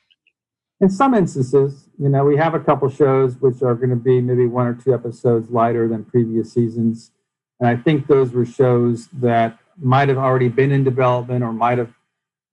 In 0.80 0.90
some 0.90 1.14
instances, 1.14 1.88
you 1.98 2.10
know, 2.10 2.24
we 2.24 2.36
have 2.36 2.54
a 2.54 2.60
couple 2.60 2.88
shows 2.90 3.36
which 3.40 3.62
are 3.62 3.74
going 3.74 3.90
to 3.90 3.96
be 3.96 4.20
maybe 4.20 4.46
one 4.46 4.66
or 4.66 4.74
two 4.74 4.92
episodes 4.92 5.50
lighter 5.50 5.88
than 5.88 6.04
previous 6.04 6.52
seasons, 6.52 7.12
and 7.60 7.68
I 7.68 7.76
think 7.76 8.06
those 8.06 8.32
were 8.32 8.44
shows 8.44 9.08
that 9.14 9.58
might 9.78 10.08
have 10.08 10.18
already 10.18 10.48
been 10.48 10.72
in 10.72 10.84
development 10.84 11.42
or 11.44 11.52
might 11.52 11.78
have 11.78 11.92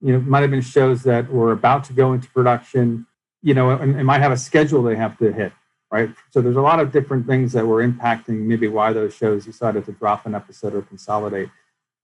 you 0.03 0.11
know, 0.11 0.19
might 0.19 0.41
have 0.41 0.51
been 0.51 0.61
shows 0.61 1.01
that 1.03 1.31
were 1.31 1.53
about 1.53 1.85
to 1.85 1.93
go 1.93 2.11
into 2.11 2.29
production, 2.29 3.07
you 3.41 3.53
know, 3.53 3.69
and, 3.71 3.95
and 3.95 4.05
might 4.05 4.19
have 4.19 4.33
a 4.33 4.37
schedule 4.37 4.83
they 4.83 4.97
have 4.97 5.17
to 5.17 5.31
hit, 5.31 5.53
right? 5.89 6.09
So 6.29 6.41
there's 6.41 6.57
a 6.57 6.61
lot 6.61 6.81
of 6.81 6.91
different 6.91 7.25
things 7.25 7.53
that 7.53 7.65
were 7.65 7.87
impacting 7.87 8.39
maybe 8.41 8.67
why 8.67 8.91
those 8.91 9.15
shows 9.15 9.45
decided 9.45 9.85
to 9.85 9.93
drop 9.93 10.25
an 10.25 10.35
episode 10.35 10.75
or 10.75 10.81
consolidate. 10.81 11.49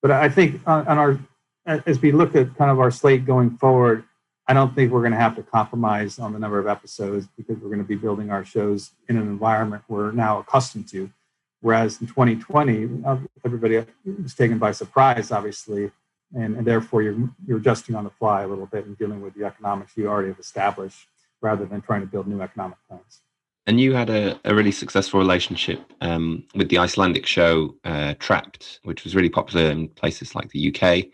But 0.02 0.12
I 0.12 0.30
think 0.30 0.62
on, 0.66 0.88
on 0.88 0.98
our, 0.98 1.20
as 1.66 2.02
we 2.02 2.14
look 2.14 2.38
at 2.38 2.56
kind 2.56 2.72
of 2.72 2.80
our 2.80 2.90
slate 2.90 3.26
going 3.26 3.58
forward, 3.58 4.06
I 4.48 4.54
don't 4.54 4.74
think 4.74 4.94
we're 4.94 5.02
going 5.02 5.12
to 5.12 5.18
have 5.18 5.36
to 5.36 5.44
compromise 5.44 6.20
on 6.20 6.32
the 6.32 6.40
number 6.40 6.58
of 6.58 6.68
episodes 6.68 7.28
because 7.36 7.58
we're 7.58 7.68
going 7.68 7.82
to 7.82 7.88
be 7.88 7.96
building 7.96 8.32
our 8.32 8.46
shows 8.46 8.92
in 9.10 9.18
an 9.18 9.24
environment 9.24 9.84
we're 9.90 10.14
now 10.14 10.40
accustomed 10.40 10.88
to. 10.90 11.12
Whereas 11.60 12.00
in 12.00 12.08
2020, 12.08 13.04
uh, 13.06 13.18
everybody 13.46 13.86
was 14.06 14.34
taken 14.34 14.58
by 14.58 14.72
surprise, 14.72 15.32
obviously, 15.32 15.92
and, 16.34 16.58
and 16.58 16.66
therefore 16.66 17.02
you're, 17.02 17.18
you're 17.48 17.58
adjusting 17.58 17.96
on 17.96 18.04
the 18.04 18.10
fly 18.10 18.44
a 18.44 18.48
little 18.48 18.66
bit 18.66 18.86
and 18.86 18.98
dealing 18.98 19.22
with 19.22 19.34
the 19.34 19.46
economics 19.46 19.94
you 19.96 20.08
already 20.08 20.30
have 20.30 20.40
established 20.40 21.08
rather 21.42 21.66
than 21.66 21.82
trying 21.82 22.02
to 22.02 22.08
build 22.08 22.28
new 22.28 22.42
economic 22.42 22.78
plans. 22.88 23.22
And 23.66 23.80
you 23.80 23.94
had 23.94 24.10
a, 24.10 24.40
a 24.46 24.56
really 24.56 24.72
successful 24.72 25.20
relationship 25.20 25.80
um, 26.02 26.44
with 26.56 26.70
the 26.70 26.80
Icelandic 26.80 27.26
show 27.26 27.76
uh, 27.84 28.16
Trapped, 28.18 28.80
which 28.84 29.04
was 29.04 29.16
really 29.16 29.30
popular 29.30 29.70
in 29.70 29.90
places 29.90 30.34
like 30.34 30.50
the 30.50 30.74
UK. 30.74 31.06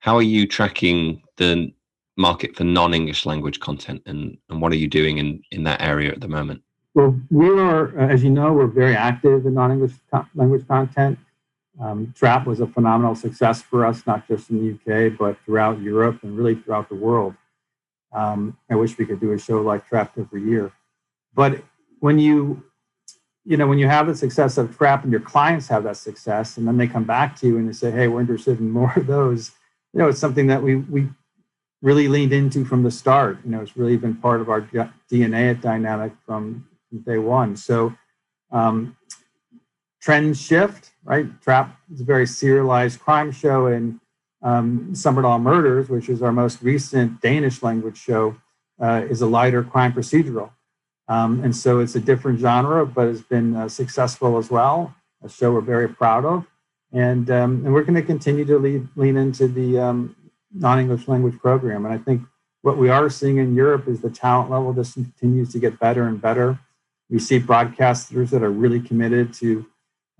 How 0.00 0.16
are 0.16 0.22
you 0.22 0.46
tracking 0.46 1.22
the 1.36 1.72
market 2.16 2.56
for 2.56 2.64
non-English 2.64 3.24
language 3.24 3.60
content, 3.60 4.02
and, 4.06 4.36
and 4.50 4.60
what 4.60 4.72
are 4.72 4.76
you 4.76 4.88
doing 4.88 5.18
in, 5.18 5.40
in 5.50 5.62
that 5.64 5.80
area 5.80 6.12
at 6.12 6.20
the 6.20 6.28
moment? 6.28 6.62
Well, 6.94 7.18
we 7.30 7.48
are, 7.48 7.96
as 7.98 8.22
you 8.22 8.30
know, 8.30 8.52
we're 8.52 8.66
very 8.66 8.96
active 8.96 9.46
in 9.46 9.54
non-English 9.54 9.92
co- 10.12 10.26
language 10.34 10.66
content. 10.66 11.18
Um, 11.80 12.12
Trap 12.16 12.46
was 12.46 12.60
a 12.60 12.66
phenomenal 12.66 13.14
success 13.14 13.62
for 13.62 13.86
us, 13.86 14.06
not 14.06 14.26
just 14.26 14.50
in 14.50 14.58
the 14.84 15.08
UK, 15.08 15.16
but 15.16 15.38
throughout 15.44 15.80
Europe 15.80 16.20
and 16.22 16.36
really 16.36 16.56
throughout 16.56 16.88
the 16.88 16.94
world. 16.94 17.34
Um, 18.12 18.56
I 18.70 18.74
wish 18.74 18.98
we 18.98 19.06
could 19.06 19.20
do 19.20 19.32
a 19.32 19.38
show 19.38 19.60
like 19.60 19.86
Trap 19.88 20.12
every 20.18 20.42
year. 20.42 20.72
But 21.34 21.62
when 22.00 22.18
you, 22.18 22.64
you 23.44 23.56
know, 23.56 23.66
when 23.66 23.78
you 23.78 23.86
have 23.86 24.06
the 24.06 24.14
success 24.14 24.58
of 24.58 24.76
Trap 24.76 25.04
and 25.04 25.12
your 25.12 25.20
clients 25.20 25.68
have 25.68 25.84
that 25.84 25.96
success, 25.96 26.56
and 26.56 26.66
then 26.66 26.76
they 26.76 26.86
come 26.88 27.04
back 27.04 27.36
to 27.36 27.46
you 27.46 27.58
and 27.58 27.68
they 27.68 27.72
say, 27.72 27.90
"Hey, 27.90 28.08
we're 28.08 28.20
interested 28.20 28.58
in 28.58 28.70
more 28.70 28.92
of 28.96 29.06
those," 29.06 29.52
you 29.92 30.00
know, 30.00 30.08
it's 30.08 30.18
something 30.18 30.48
that 30.48 30.62
we 30.62 30.76
we 30.76 31.08
really 31.80 32.08
leaned 32.08 32.32
into 32.32 32.64
from 32.64 32.82
the 32.82 32.90
start. 32.90 33.38
You 33.44 33.50
know, 33.52 33.60
it's 33.60 33.76
really 33.76 33.96
been 33.96 34.16
part 34.16 34.40
of 34.40 34.48
our 34.48 34.62
DNA 35.10 35.50
at 35.50 35.60
Dynamic 35.60 36.12
from 36.26 36.66
day 37.06 37.18
one. 37.18 37.56
So 37.56 37.94
um, 38.50 38.96
trends 40.00 40.40
shift, 40.40 40.90
right? 41.04 41.26
Trap 41.42 41.78
is 41.92 42.00
a 42.00 42.04
very 42.04 42.26
serialized 42.26 43.00
crime 43.00 43.32
show, 43.32 43.66
and 43.66 44.00
um, 44.42 44.90
Sommerdahl 44.92 45.40
Murders, 45.40 45.88
which 45.88 46.08
is 46.08 46.22
our 46.22 46.32
most 46.32 46.62
recent 46.62 47.20
Danish 47.20 47.62
language 47.62 47.96
show, 47.96 48.36
uh, 48.80 49.02
is 49.08 49.22
a 49.22 49.26
lighter 49.26 49.62
crime 49.62 49.92
procedural. 49.92 50.50
Um, 51.08 51.42
and 51.42 51.56
so 51.56 51.80
it's 51.80 51.94
a 51.94 52.00
different 52.00 52.38
genre, 52.38 52.86
but 52.86 53.08
it's 53.08 53.22
been 53.22 53.56
uh, 53.56 53.68
successful 53.68 54.36
as 54.38 54.50
well. 54.50 54.94
A 55.24 55.28
show 55.28 55.52
we're 55.52 55.62
very 55.62 55.88
proud 55.88 56.24
of. 56.24 56.46
And, 56.92 57.30
um, 57.30 57.64
and 57.64 57.72
we're 57.72 57.82
going 57.82 57.94
to 57.94 58.02
continue 58.02 58.44
to 58.44 58.58
lead, 58.58 58.88
lean 58.94 59.16
into 59.16 59.48
the 59.48 59.78
um, 59.78 60.16
non 60.54 60.78
English 60.78 61.08
language 61.08 61.38
program. 61.38 61.84
And 61.84 61.92
I 61.92 61.98
think 61.98 62.22
what 62.62 62.78
we 62.78 62.88
are 62.88 63.10
seeing 63.10 63.38
in 63.38 63.54
Europe 63.54 63.88
is 63.88 64.00
the 64.00 64.10
talent 64.10 64.50
level 64.50 64.72
just 64.72 64.94
continues 64.94 65.52
to 65.52 65.58
get 65.58 65.78
better 65.78 66.06
and 66.06 66.20
better. 66.20 66.58
We 67.10 67.18
see 67.18 67.40
broadcasters 67.40 68.30
that 68.30 68.42
are 68.42 68.50
really 68.50 68.80
committed 68.80 69.32
to 69.34 69.66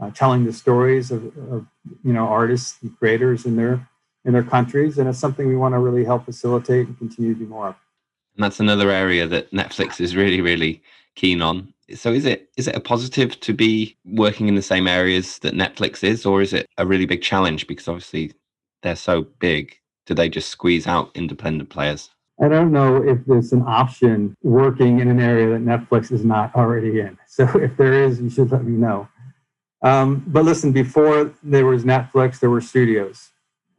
uh, 0.01 0.11
telling 0.11 0.45
the 0.45 0.53
stories 0.53 1.11
of, 1.11 1.25
of, 1.51 1.67
you 2.05 2.13
know 2.13 2.27
artists 2.27 2.79
and 2.83 2.97
creators 2.99 3.47
in 3.47 3.57
their 3.57 3.87
in 4.25 4.33
their 4.33 4.43
countries, 4.43 4.99
and 4.99 5.09
it's 5.09 5.19
something 5.19 5.47
we 5.47 5.57
want 5.57 5.75
to 5.75 5.79
really 5.79 6.05
help 6.05 6.25
facilitate 6.25 6.87
and 6.87 6.99
continue 6.99 7.35
to 7.35 7.41
do 7.41 7.47
more 7.47 7.69
of. 7.69 7.77
And 8.37 8.45
that's 8.45 8.61
another 8.61 8.91
area 8.91 9.27
that 9.27 9.51
Netflix 9.53 10.01
is 10.01 10.15
really 10.15 10.41
really 10.41 10.83
keen 11.15 11.43
on. 11.43 11.73
So 11.95 12.13
is 12.13 12.27
it 12.27 12.51
is 12.57 12.69
it 12.69 12.77
a 12.77 12.81
positive 12.81 13.39
to 13.41 13.53
be 13.55 13.97
working 14.05 14.49
in 14.49 14.55
the 14.55 14.63
same 14.63 14.87
areas 14.87 15.39
that 15.41 15.55
Netflix 15.55 16.05
is, 16.05 16.27
or 16.27 16.43
is 16.43 16.53
it 16.53 16.67
a 16.77 16.87
really 16.87 17.07
big 17.07 17.23
challenge 17.23 17.67
because 17.67 17.89
obviously 17.89 18.33
they're 18.83 18.97
so 18.97 19.23
big? 19.39 19.77
Do 20.07 20.15
they 20.15 20.29
just 20.29 20.49
squeeze 20.49 20.87
out 20.87 21.11
independent 21.15 21.71
players? 21.71 22.11
I 22.41 22.49
don't 22.49 22.71
know 22.71 23.03
if 23.03 23.19
there's 23.27 23.53
an 23.53 23.65
option 23.67 24.37
working 24.43 25.01
in 25.01 25.09
an 25.09 25.19
area 25.19 25.49
that 25.51 25.65
Netflix 25.65 26.13
is 26.13 26.25
not 26.25 26.55
already 26.55 27.01
in. 27.01 27.19
So 27.27 27.45
if 27.57 27.77
there 27.77 27.93
is, 27.93 28.21
you 28.21 28.31
should 28.31 28.51
let 28.51 28.65
me 28.65 28.77
know. 28.77 29.07
Um, 29.83 30.25
but 30.27 30.45
listen, 30.45 30.73
before 30.73 31.33
there 31.43 31.67
was 31.67 31.85
Netflix, 31.85 32.41
there 32.41 32.51
were 32.51 32.61
studios, 32.61 33.31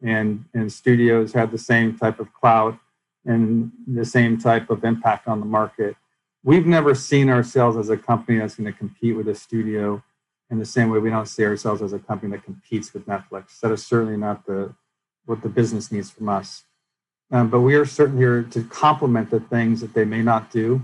and 0.02 0.46
and 0.54 0.72
studios 0.72 1.34
had 1.34 1.52
the 1.52 1.58
same 1.58 1.98
type 1.98 2.20
of 2.20 2.34
clout 2.34 2.78
and 3.26 3.72
the 3.86 4.06
same 4.06 4.38
type 4.38 4.70
of 4.70 4.84
impact 4.84 5.28
on 5.28 5.40
the 5.40 5.46
market. 5.46 5.96
We've 6.44 6.66
never 6.66 6.96
seen 6.96 7.30
ourselves 7.30 7.76
as 7.76 7.90
a 7.90 7.98
company 7.98 8.38
that's 8.40 8.56
going 8.56 8.72
to 8.72 8.78
compete 8.78 9.16
with 9.16 9.28
a 9.28 9.36
studio 9.36 10.02
in 10.50 10.58
the 10.58 10.66
same 10.66 10.90
way 10.90 11.00
we 11.00 11.10
don't 11.10 11.28
see 11.28 11.44
ourselves 11.44 11.82
as 11.82 11.94
a 11.94 12.00
company 12.00 12.32
that 12.32 12.44
competes 12.44 12.94
with 12.94 13.06
Netflix. 13.06 13.60
That 13.60 13.72
is 13.72 13.86
certainly 13.86 14.18
not 14.18 14.46
the 14.46 14.74
what 15.26 15.42
the 15.42 15.50
business 15.50 15.92
needs 15.92 16.10
from 16.10 16.30
us. 16.30 16.64
Um, 17.32 17.50
but 17.50 17.60
we 17.60 17.76
are 17.76 17.86
certainly 17.86 18.22
here 18.22 18.44
to 18.44 18.64
complement 18.64 19.30
the 19.30 19.40
things 19.40 19.82
that 19.82 19.94
they 19.94 20.06
may 20.06 20.24
not 20.24 20.50
do, 20.50 20.82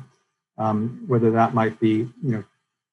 um, 0.57 1.03
whether 1.07 1.31
that 1.31 1.53
might 1.53 1.79
be 1.79 2.09
you 2.21 2.31
know 2.31 2.43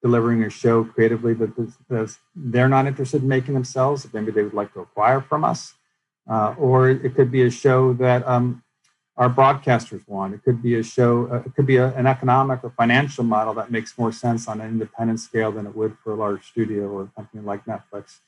delivering 0.03 0.43
a 0.43 0.51
show 0.51 0.85
creatively 0.85 1.33
that 1.35 2.17
they're 2.35 2.69
not 2.69 2.87
interested 2.87 3.23
in 3.23 3.29
making 3.29 3.55
themselves, 3.55 4.05
if 4.05 4.13
maybe 4.13 4.33
they 4.33 4.43
would 4.43 4.55
like 4.55 4.73
to 4.75 4.81
acquire 4.81 5.21
from 5.21 5.45
us. 5.45 5.75
Uh, 6.29 6.55
or 6.59 6.91
it 6.91 7.15
could 7.15 7.31
be 7.31 7.43
a 7.43 7.51
show 7.51 7.93
that 7.95 8.27
um, 8.27 8.63
our 9.17 9.29
broadcasters 9.29 10.07
want. 10.09 10.35
It 10.35 10.43
could 10.45 10.63
be 10.63 10.77
a 10.77 10.83
show, 10.83 11.29
uh, 11.33 11.43
it 11.47 11.55
could 11.55 11.67
be 11.67 11.77
a, 11.77 11.93
an 11.95 12.07
economic 12.07 12.65
or 12.65 12.71
financial 12.71 13.25
model 13.25 13.55
that 13.55 13.71
makes 13.71 13.97
more 13.99 14.13
sense 14.13 14.49
on 14.49 14.61
an 14.61 14.69
independent 14.69 15.21
scale 15.21 15.53
than 15.53 15.67
it 15.67 15.75
would 15.75 15.97
for 16.03 16.13
a 16.13 16.17
large 16.17 16.45
studio 16.47 16.89
or 16.89 17.03
a 17.03 17.07
company 17.17 17.43
like 17.43 17.65
Netflix. 17.65 18.19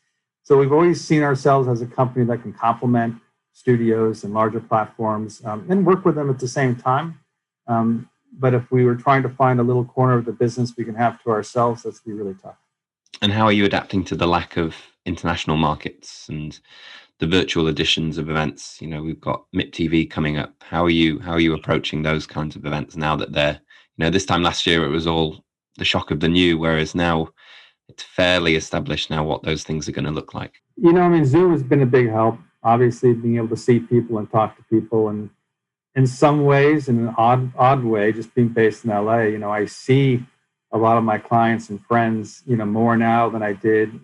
So 0.42 0.58
we've 0.58 0.72
always 0.72 1.00
seen 1.00 1.22
ourselves 1.22 1.68
as 1.68 1.80
a 1.80 1.86
company 1.86 2.24
that 2.26 2.42
can 2.42 2.52
complement 2.52 3.16
studios 3.52 4.24
and 4.24 4.34
larger 4.34 4.60
platforms 4.60 5.40
um, 5.44 5.64
and 5.70 5.86
work 5.86 6.04
with 6.04 6.16
them 6.16 6.28
at 6.28 6.38
the 6.38 6.48
same 6.48 6.76
time. 6.76 7.20
Um, 7.66 8.10
but 8.38 8.54
if 8.54 8.70
we 8.70 8.84
were 8.84 8.94
trying 8.94 9.22
to 9.22 9.28
find 9.28 9.60
a 9.60 9.62
little 9.62 9.84
corner 9.84 10.18
of 10.18 10.24
the 10.24 10.32
business 10.32 10.74
we 10.76 10.84
can 10.84 10.94
have 10.94 11.22
to 11.22 11.30
ourselves, 11.30 11.82
that's 11.82 12.00
be 12.00 12.12
really 12.12 12.34
tough. 12.42 12.56
And 13.22 13.32
how 13.32 13.44
are 13.44 13.52
you 13.52 13.64
adapting 13.64 14.04
to 14.04 14.16
the 14.16 14.26
lack 14.26 14.56
of 14.56 14.74
international 15.06 15.56
markets 15.56 16.28
and 16.28 16.58
the 17.20 17.26
virtual 17.26 17.68
editions 17.68 18.18
of 18.18 18.28
events? 18.28 18.80
You 18.80 18.88
know, 18.88 19.02
we've 19.02 19.20
got 19.20 19.44
MIP 19.54 19.70
TV 19.70 20.10
coming 20.10 20.36
up. 20.38 20.54
How 20.62 20.84
are 20.84 20.90
you? 20.90 21.20
How 21.20 21.32
are 21.32 21.40
you 21.40 21.54
approaching 21.54 22.02
those 22.02 22.26
kinds 22.26 22.56
of 22.56 22.66
events 22.66 22.96
now 22.96 23.16
that 23.16 23.32
they're? 23.32 23.60
You 23.96 24.04
know, 24.04 24.10
this 24.10 24.26
time 24.26 24.42
last 24.42 24.66
year 24.66 24.84
it 24.84 24.90
was 24.90 25.06
all 25.06 25.44
the 25.78 25.84
shock 25.84 26.10
of 26.10 26.20
the 26.20 26.28
new, 26.28 26.58
whereas 26.58 26.94
now 26.94 27.28
it's 27.88 28.02
fairly 28.02 28.56
established 28.56 29.10
now 29.10 29.24
what 29.24 29.42
those 29.42 29.62
things 29.62 29.88
are 29.88 29.92
going 29.92 30.04
to 30.04 30.10
look 30.10 30.34
like. 30.34 30.60
You 30.76 30.92
know, 30.92 31.02
I 31.02 31.08
mean, 31.08 31.24
Zoom 31.24 31.52
has 31.52 31.62
been 31.62 31.82
a 31.82 31.86
big 31.86 32.10
help. 32.10 32.38
Obviously, 32.64 33.12
being 33.12 33.36
able 33.36 33.48
to 33.48 33.56
see 33.56 33.78
people 33.78 34.18
and 34.18 34.30
talk 34.30 34.56
to 34.56 34.62
people 34.64 35.10
and 35.10 35.30
in 35.96 36.06
some 36.06 36.44
ways, 36.44 36.88
in 36.88 37.08
an 37.08 37.14
odd 37.16 37.52
odd 37.56 37.84
way, 37.84 38.12
just 38.12 38.34
being 38.34 38.48
based 38.48 38.84
in 38.84 38.90
LA, 38.90 39.22
you 39.22 39.38
know, 39.38 39.50
I 39.50 39.66
see 39.66 40.24
a 40.72 40.78
lot 40.78 40.96
of 40.96 41.04
my 41.04 41.18
clients 41.18 41.70
and 41.70 41.84
friends, 41.86 42.42
you 42.46 42.56
know, 42.56 42.66
more 42.66 42.96
now 42.96 43.28
than 43.28 43.42
I 43.42 43.52
did 43.52 44.00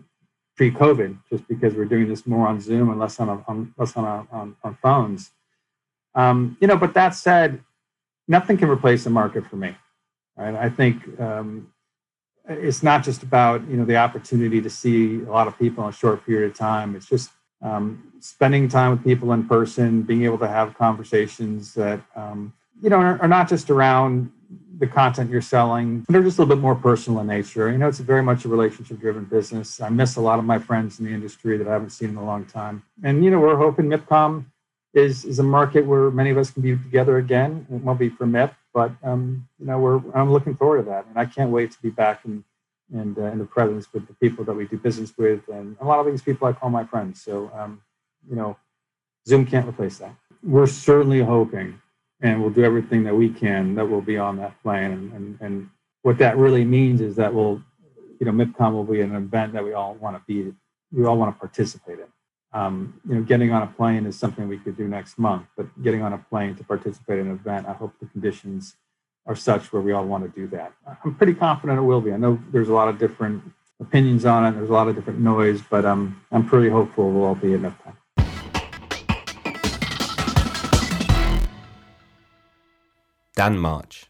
pre-COVID, 0.56 1.18
just 1.28 1.48
because 1.48 1.74
we're 1.74 1.86
doing 1.86 2.06
this 2.06 2.26
more 2.26 2.46
on 2.46 2.60
Zoom 2.60 2.90
and 2.90 2.98
less 2.98 3.18
on 3.18 3.28
on 3.48 3.74
less 3.76 3.96
on 3.96 4.28
on, 4.30 4.56
on 4.62 4.78
phones. 4.82 5.32
Um, 6.14 6.56
you 6.60 6.66
know, 6.66 6.76
but 6.76 6.94
that 6.94 7.14
said, 7.14 7.62
nothing 8.28 8.56
can 8.56 8.68
replace 8.68 9.04
the 9.04 9.10
market 9.10 9.46
for 9.46 9.56
me. 9.56 9.74
Right? 10.36 10.54
I 10.54 10.68
think 10.68 11.18
um, 11.20 11.72
it's 12.48 12.82
not 12.82 13.04
just 13.04 13.22
about 13.22 13.68
you 13.68 13.76
know 13.76 13.84
the 13.84 13.96
opportunity 13.96 14.60
to 14.60 14.70
see 14.70 15.16
a 15.22 15.30
lot 15.30 15.48
of 15.48 15.58
people 15.58 15.84
in 15.84 15.90
a 15.90 15.92
short 15.92 16.24
period 16.24 16.50
of 16.50 16.56
time. 16.56 16.94
It's 16.94 17.06
just 17.06 17.30
um, 17.62 18.12
spending 18.20 18.68
time 18.68 18.92
with 18.92 19.04
people 19.04 19.32
in 19.32 19.46
person, 19.46 20.02
being 20.02 20.24
able 20.24 20.38
to 20.38 20.48
have 20.48 20.76
conversations 20.76 21.74
that 21.74 22.00
um, 22.16 22.52
you 22.82 22.90
know 22.90 22.96
are, 22.96 23.20
are, 23.20 23.28
not 23.28 23.48
just 23.48 23.70
around 23.70 24.30
the 24.78 24.86
content 24.86 25.30
you're 25.30 25.42
selling. 25.42 26.04
They're 26.08 26.22
just 26.22 26.38
a 26.38 26.42
little 26.42 26.56
bit 26.56 26.62
more 26.62 26.74
personal 26.74 27.20
in 27.20 27.26
nature. 27.26 27.70
You 27.70 27.78
know, 27.78 27.88
it's 27.88 27.98
very 27.98 28.22
much 28.22 28.46
a 28.46 28.48
relationship-driven 28.48 29.24
business. 29.24 29.80
I 29.80 29.90
miss 29.90 30.16
a 30.16 30.20
lot 30.22 30.38
of 30.38 30.46
my 30.46 30.58
friends 30.58 30.98
in 30.98 31.04
the 31.04 31.12
industry 31.12 31.58
that 31.58 31.68
I 31.68 31.72
haven't 31.72 31.90
seen 31.90 32.10
in 32.10 32.16
a 32.16 32.24
long 32.24 32.46
time. 32.46 32.82
And 33.02 33.22
you 33.24 33.30
know, 33.30 33.40
we're 33.40 33.56
hoping 33.56 33.86
MIPCOM 33.86 34.44
is 34.94 35.24
is 35.24 35.38
a 35.38 35.42
market 35.42 35.84
where 35.86 36.10
many 36.10 36.30
of 36.30 36.38
us 36.38 36.50
can 36.50 36.62
be 36.62 36.70
together 36.70 37.18
again. 37.18 37.66
It 37.70 37.82
won't 37.82 37.98
be 37.98 38.08
for 38.08 38.26
MIP, 38.26 38.52
but 38.72 38.92
um, 39.02 39.46
you 39.58 39.66
know, 39.66 39.78
we're 39.78 40.00
I'm 40.14 40.32
looking 40.32 40.54
forward 40.54 40.84
to 40.84 40.90
that, 40.90 41.06
and 41.06 41.18
I 41.18 41.26
can't 41.26 41.50
wait 41.50 41.72
to 41.72 41.82
be 41.82 41.90
back 41.90 42.24
in 42.24 42.44
and 42.92 43.18
uh, 43.18 43.24
in 43.26 43.38
the 43.38 43.44
presence 43.44 43.92
with 43.92 44.06
the 44.06 44.14
people 44.14 44.44
that 44.44 44.54
we 44.54 44.66
do 44.66 44.76
business 44.76 45.12
with, 45.16 45.40
and 45.48 45.76
a 45.80 45.84
lot 45.84 46.00
of 46.00 46.06
these 46.06 46.22
people 46.22 46.48
I 46.48 46.52
call 46.52 46.70
my 46.70 46.84
friends. 46.84 47.22
So, 47.22 47.50
um, 47.54 47.82
you 48.28 48.36
know, 48.36 48.56
Zoom 49.26 49.46
can't 49.46 49.68
replace 49.68 49.98
that. 49.98 50.14
We're 50.42 50.66
certainly 50.66 51.20
hoping, 51.20 51.80
and 52.20 52.40
we'll 52.40 52.50
do 52.50 52.64
everything 52.64 53.04
that 53.04 53.14
we 53.14 53.28
can 53.28 53.74
that 53.76 53.88
we'll 53.88 54.00
be 54.00 54.18
on 54.18 54.36
that 54.38 54.60
plane, 54.62 54.92
and 54.92 55.12
and, 55.12 55.38
and 55.40 55.70
what 56.02 56.18
that 56.18 56.36
really 56.36 56.64
means 56.64 57.00
is 57.00 57.16
that 57.16 57.32
we'll, 57.32 57.62
you 58.18 58.26
know, 58.26 58.32
MIPCOM 58.32 58.72
will 58.72 58.84
be 58.84 59.00
an 59.00 59.14
event 59.14 59.52
that 59.52 59.64
we 59.64 59.72
all 59.74 59.94
want 59.94 60.16
to 60.16 60.22
be, 60.26 60.52
we 60.92 61.04
all 61.04 61.18
want 61.18 61.34
to 61.34 61.38
participate 61.38 61.98
in. 61.98 62.06
Um, 62.52 63.00
you 63.08 63.14
know, 63.14 63.22
getting 63.22 63.52
on 63.52 63.62
a 63.62 63.66
plane 63.66 64.06
is 64.06 64.18
something 64.18 64.48
we 64.48 64.58
could 64.58 64.76
do 64.76 64.88
next 64.88 65.18
month, 65.18 65.46
but 65.56 65.66
getting 65.82 66.02
on 66.02 66.12
a 66.12 66.18
plane 66.18 66.56
to 66.56 66.64
participate 66.64 67.20
in 67.20 67.28
an 67.28 67.34
event, 67.34 67.68
I 67.68 67.72
hope 67.74 67.92
the 68.00 68.06
conditions 68.06 68.76
are 69.26 69.36
such 69.36 69.72
where 69.72 69.82
we 69.82 69.92
all 69.92 70.04
want 70.04 70.24
to 70.24 70.40
do 70.40 70.46
that. 70.48 70.72
I'm 71.04 71.14
pretty 71.14 71.34
confident 71.34 71.78
it 71.78 71.82
will 71.82 72.00
be. 72.00 72.12
I 72.12 72.16
know 72.16 72.40
there's 72.52 72.68
a 72.68 72.72
lot 72.72 72.88
of 72.88 72.98
different 72.98 73.42
opinions 73.80 74.24
on 74.24 74.46
it. 74.46 74.52
There's 74.52 74.70
a 74.70 74.72
lot 74.72 74.88
of 74.88 74.94
different 74.94 75.20
noise, 75.20 75.62
but 75.68 75.84
um, 75.84 76.20
I'm 76.32 76.46
pretty 76.46 76.68
hopeful 76.68 77.10
we'll 77.10 77.24
all 77.24 77.34
be 77.34 77.52
enough 77.54 77.76
time. 77.82 77.96
Dan 83.34 83.58
March. 83.58 84.06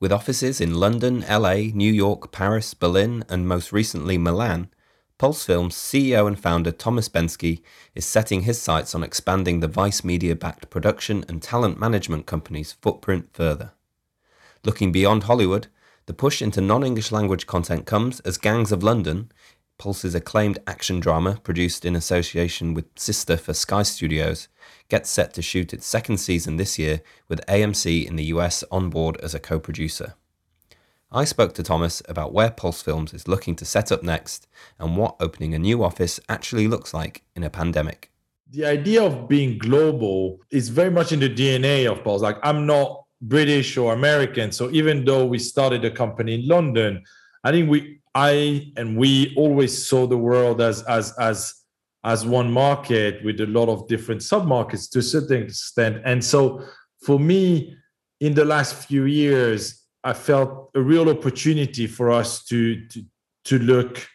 With 0.00 0.12
offices 0.12 0.60
in 0.60 0.74
London, 0.74 1.24
LA, 1.28 1.70
New 1.74 1.92
York, 1.92 2.32
Paris, 2.32 2.74
Berlin, 2.74 3.24
and 3.28 3.46
most 3.46 3.72
recently 3.72 4.18
Milan, 4.18 4.70
Pulse 5.18 5.44
Films 5.44 5.74
CEO 5.74 6.26
and 6.26 6.40
founder 6.40 6.72
Thomas 6.72 7.08
Benski 7.08 7.60
is 7.94 8.06
setting 8.06 8.42
his 8.42 8.60
sights 8.60 8.94
on 8.94 9.02
expanding 9.02 9.60
the 9.60 9.68
Vice 9.68 10.02
Media 10.02 10.34
backed 10.34 10.70
production 10.70 11.24
and 11.28 11.42
talent 11.42 11.78
management 11.78 12.24
company's 12.24 12.72
footprint 12.72 13.28
further. 13.34 13.72
Looking 14.64 14.92
beyond 14.92 15.24
Hollywood, 15.24 15.68
the 16.06 16.12
push 16.12 16.42
into 16.42 16.60
non 16.60 16.84
English 16.84 17.12
language 17.12 17.46
content 17.46 17.86
comes 17.86 18.20
as 18.20 18.36
Gangs 18.36 18.72
of 18.72 18.82
London, 18.82 19.30
Pulse's 19.78 20.14
acclaimed 20.14 20.58
action 20.66 21.00
drama 21.00 21.40
produced 21.42 21.86
in 21.86 21.96
association 21.96 22.74
with 22.74 22.84
Sister 22.96 23.38
for 23.38 23.54
Sky 23.54 23.82
Studios, 23.82 24.48
gets 24.90 25.08
set 25.08 25.32
to 25.32 25.40
shoot 25.40 25.72
its 25.72 25.86
second 25.86 26.18
season 26.18 26.56
this 26.56 26.78
year 26.78 27.00
with 27.28 27.40
AMC 27.46 28.06
in 28.06 28.16
the 28.16 28.24
US 28.24 28.62
on 28.70 28.90
board 28.90 29.16
as 29.22 29.34
a 29.34 29.40
co 29.40 29.58
producer. 29.58 30.14
I 31.10 31.24
spoke 31.24 31.54
to 31.54 31.62
Thomas 31.62 32.02
about 32.08 32.34
where 32.34 32.50
Pulse 32.50 32.82
Films 32.82 33.14
is 33.14 33.26
looking 33.26 33.56
to 33.56 33.64
set 33.64 33.90
up 33.90 34.02
next 34.02 34.46
and 34.78 34.98
what 34.98 35.16
opening 35.18 35.54
a 35.54 35.58
new 35.58 35.82
office 35.82 36.20
actually 36.28 36.68
looks 36.68 36.92
like 36.92 37.22
in 37.34 37.42
a 37.42 37.50
pandemic. 37.50 38.10
The 38.50 38.66
idea 38.66 39.02
of 39.02 39.28
being 39.28 39.56
global 39.56 40.40
is 40.50 40.68
very 40.68 40.90
much 40.90 41.10
in 41.12 41.20
the 41.20 41.30
DNA 41.30 41.90
of 41.90 42.04
Pulse. 42.04 42.20
Like, 42.20 42.38
I'm 42.42 42.66
not 42.66 43.06
British 43.20 43.76
or 43.76 43.92
American. 43.92 44.52
So 44.52 44.70
even 44.70 45.04
though 45.04 45.26
we 45.26 45.38
started 45.38 45.84
a 45.84 45.90
company 45.90 46.34
in 46.34 46.48
London, 46.48 47.02
I 47.44 47.50
think 47.50 47.70
we, 47.70 48.00
I 48.14 48.72
and 48.76 48.96
we 48.96 49.34
always 49.36 49.86
saw 49.86 50.06
the 50.06 50.18
world 50.18 50.60
as 50.60 50.82
as 50.82 51.14
as 51.18 51.54
as 52.02 52.26
one 52.26 52.50
market 52.50 53.22
with 53.24 53.40
a 53.40 53.46
lot 53.46 53.68
of 53.68 53.86
different 53.86 54.22
submarkets 54.22 54.90
to 54.90 55.00
a 55.00 55.02
certain 55.02 55.42
extent. 55.42 56.02
And 56.04 56.24
so 56.24 56.64
for 57.02 57.20
me, 57.20 57.76
in 58.20 58.34
the 58.34 58.44
last 58.44 58.74
few 58.74 59.04
years, 59.04 59.84
I 60.02 60.14
felt 60.14 60.70
a 60.74 60.80
real 60.80 61.08
opportunity 61.10 61.86
for 61.86 62.10
us 62.10 62.44
to 62.46 62.86
to, 62.88 63.04
to 63.44 63.58
look 63.58 64.06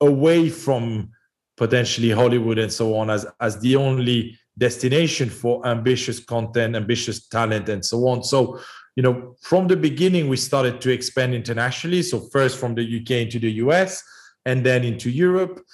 away 0.00 0.48
from 0.48 1.10
potentially 1.56 2.10
Hollywood 2.10 2.58
and 2.58 2.72
so 2.72 2.96
on 2.96 3.10
as 3.10 3.26
as 3.40 3.60
the 3.60 3.76
only 3.76 4.38
destination 4.58 5.28
for 5.30 5.66
ambitious 5.66 6.20
content, 6.20 6.76
ambitious 6.76 7.26
talent, 7.28 7.68
and 7.68 7.84
so 7.84 8.06
on. 8.08 8.22
So, 8.22 8.60
you 8.96 9.02
know, 9.02 9.36
from 9.40 9.68
the 9.68 9.76
beginning, 9.76 10.28
we 10.28 10.36
started 10.36 10.80
to 10.82 10.90
expand 10.90 11.34
internationally. 11.34 12.02
So 12.02 12.28
first 12.30 12.58
from 12.58 12.74
the 12.74 13.00
UK 13.00 13.22
into 13.22 13.38
the 13.38 13.52
US, 13.52 14.02
and 14.44 14.64
then 14.64 14.84
into 14.84 15.10
Europe. 15.10 15.64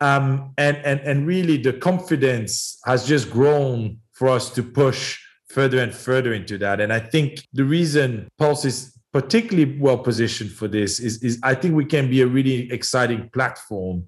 Um, 0.00 0.52
and 0.58 0.76
and 0.78 1.00
and 1.00 1.26
really, 1.26 1.56
the 1.56 1.72
confidence 1.72 2.78
has 2.84 3.06
just 3.06 3.30
grown 3.30 3.98
for 4.12 4.28
us 4.28 4.50
to 4.50 4.62
push 4.62 5.18
further 5.48 5.78
and 5.78 5.94
further 5.94 6.34
into 6.34 6.58
that. 6.58 6.80
And 6.80 6.92
I 6.92 6.98
think 6.98 7.46
the 7.52 7.64
reason 7.64 8.28
Pulse 8.38 8.64
is 8.66 8.96
particularly 9.12 9.78
well 9.78 9.96
positioned 9.96 10.50
for 10.50 10.68
this 10.68 11.00
is, 11.00 11.22
is 11.22 11.38
I 11.42 11.54
think 11.54 11.74
we 11.74 11.86
can 11.86 12.10
be 12.10 12.20
a 12.20 12.26
really 12.26 12.70
exciting 12.70 13.30
platform 13.32 14.04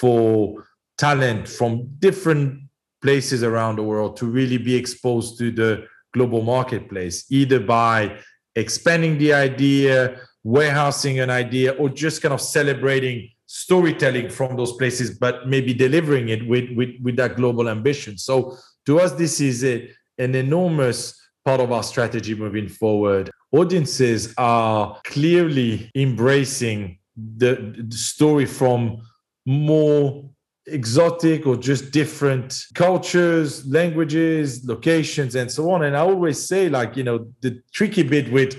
for 0.00 0.64
talent 0.96 1.46
from 1.46 1.88
different 1.98 2.65
places 3.02 3.42
around 3.42 3.76
the 3.76 3.82
world 3.82 4.16
to 4.16 4.26
really 4.26 4.58
be 4.58 4.74
exposed 4.74 5.38
to 5.38 5.50
the 5.50 5.86
global 6.12 6.42
marketplace, 6.42 7.26
either 7.30 7.60
by 7.60 8.18
expanding 8.54 9.18
the 9.18 9.32
idea, 9.32 10.18
warehousing 10.44 11.20
an 11.20 11.30
idea, 11.30 11.72
or 11.72 11.88
just 11.88 12.22
kind 12.22 12.32
of 12.32 12.40
celebrating 12.40 13.28
storytelling 13.46 14.28
from 14.28 14.56
those 14.56 14.72
places, 14.72 15.18
but 15.18 15.46
maybe 15.46 15.72
delivering 15.72 16.30
it 16.30 16.46
with, 16.46 16.70
with, 16.76 16.90
with 17.02 17.16
that 17.16 17.36
global 17.36 17.68
ambition. 17.68 18.18
So 18.18 18.56
to 18.86 19.00
us, 19.00 19.12
this 19.12 19.40
is 19.40 19.64
a, 19.64 19.88
an 20.18 20.34
enormous 20.34 21.20
part 21.44 21.60
of 21.60 21.70
our 21.70 21.82
strategy 21.82 22.34
moving 22.34 22.68
forward. 22.68 23.30
Audiences 23.52 24.34
are 24.36 25.00
clearly 25.04 25.90
embracing 25.94 26.98
the, 27.16 27.74
the 27.88 27.96
story 27.96 28.46
from 28.46 29.00
more 29.46 30.28
exotic 30.66 31.46
or 31.46 31.56
just 31.56 31.90
different 31.90 32.66
cultures, 32.74 33.66
languages, 33.66 34.64
locations, 34.64 35.34
and 35.34 35.50
so 35.50 35.70
on. 35.70 35.84
And 35.84 35.96
I 35.96 36.00
always 36.00 36.44
say, 36.44 36.68
like, 36.68 36.96
you 36.96 37.04
know, 37.04 37.28
the 37.40 37.62
tricky 37.72 38.02
bit 38.02 38.30
with, 38.32 38.56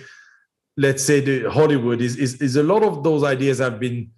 let's 0.78 1.04
say, 1.04 1.20
the 1.20 1.52
Hollywood 1.52 2.02
is, 2.02 2.16
is, 2.16 2.42
is 2.42 2.56
a 2.56 2.64
lot 2.64 2.84
of 2.84 3.04
those 3.04 3.24
ideas 3.24 3.60
have 3.60 3.80
been 3.80 4.12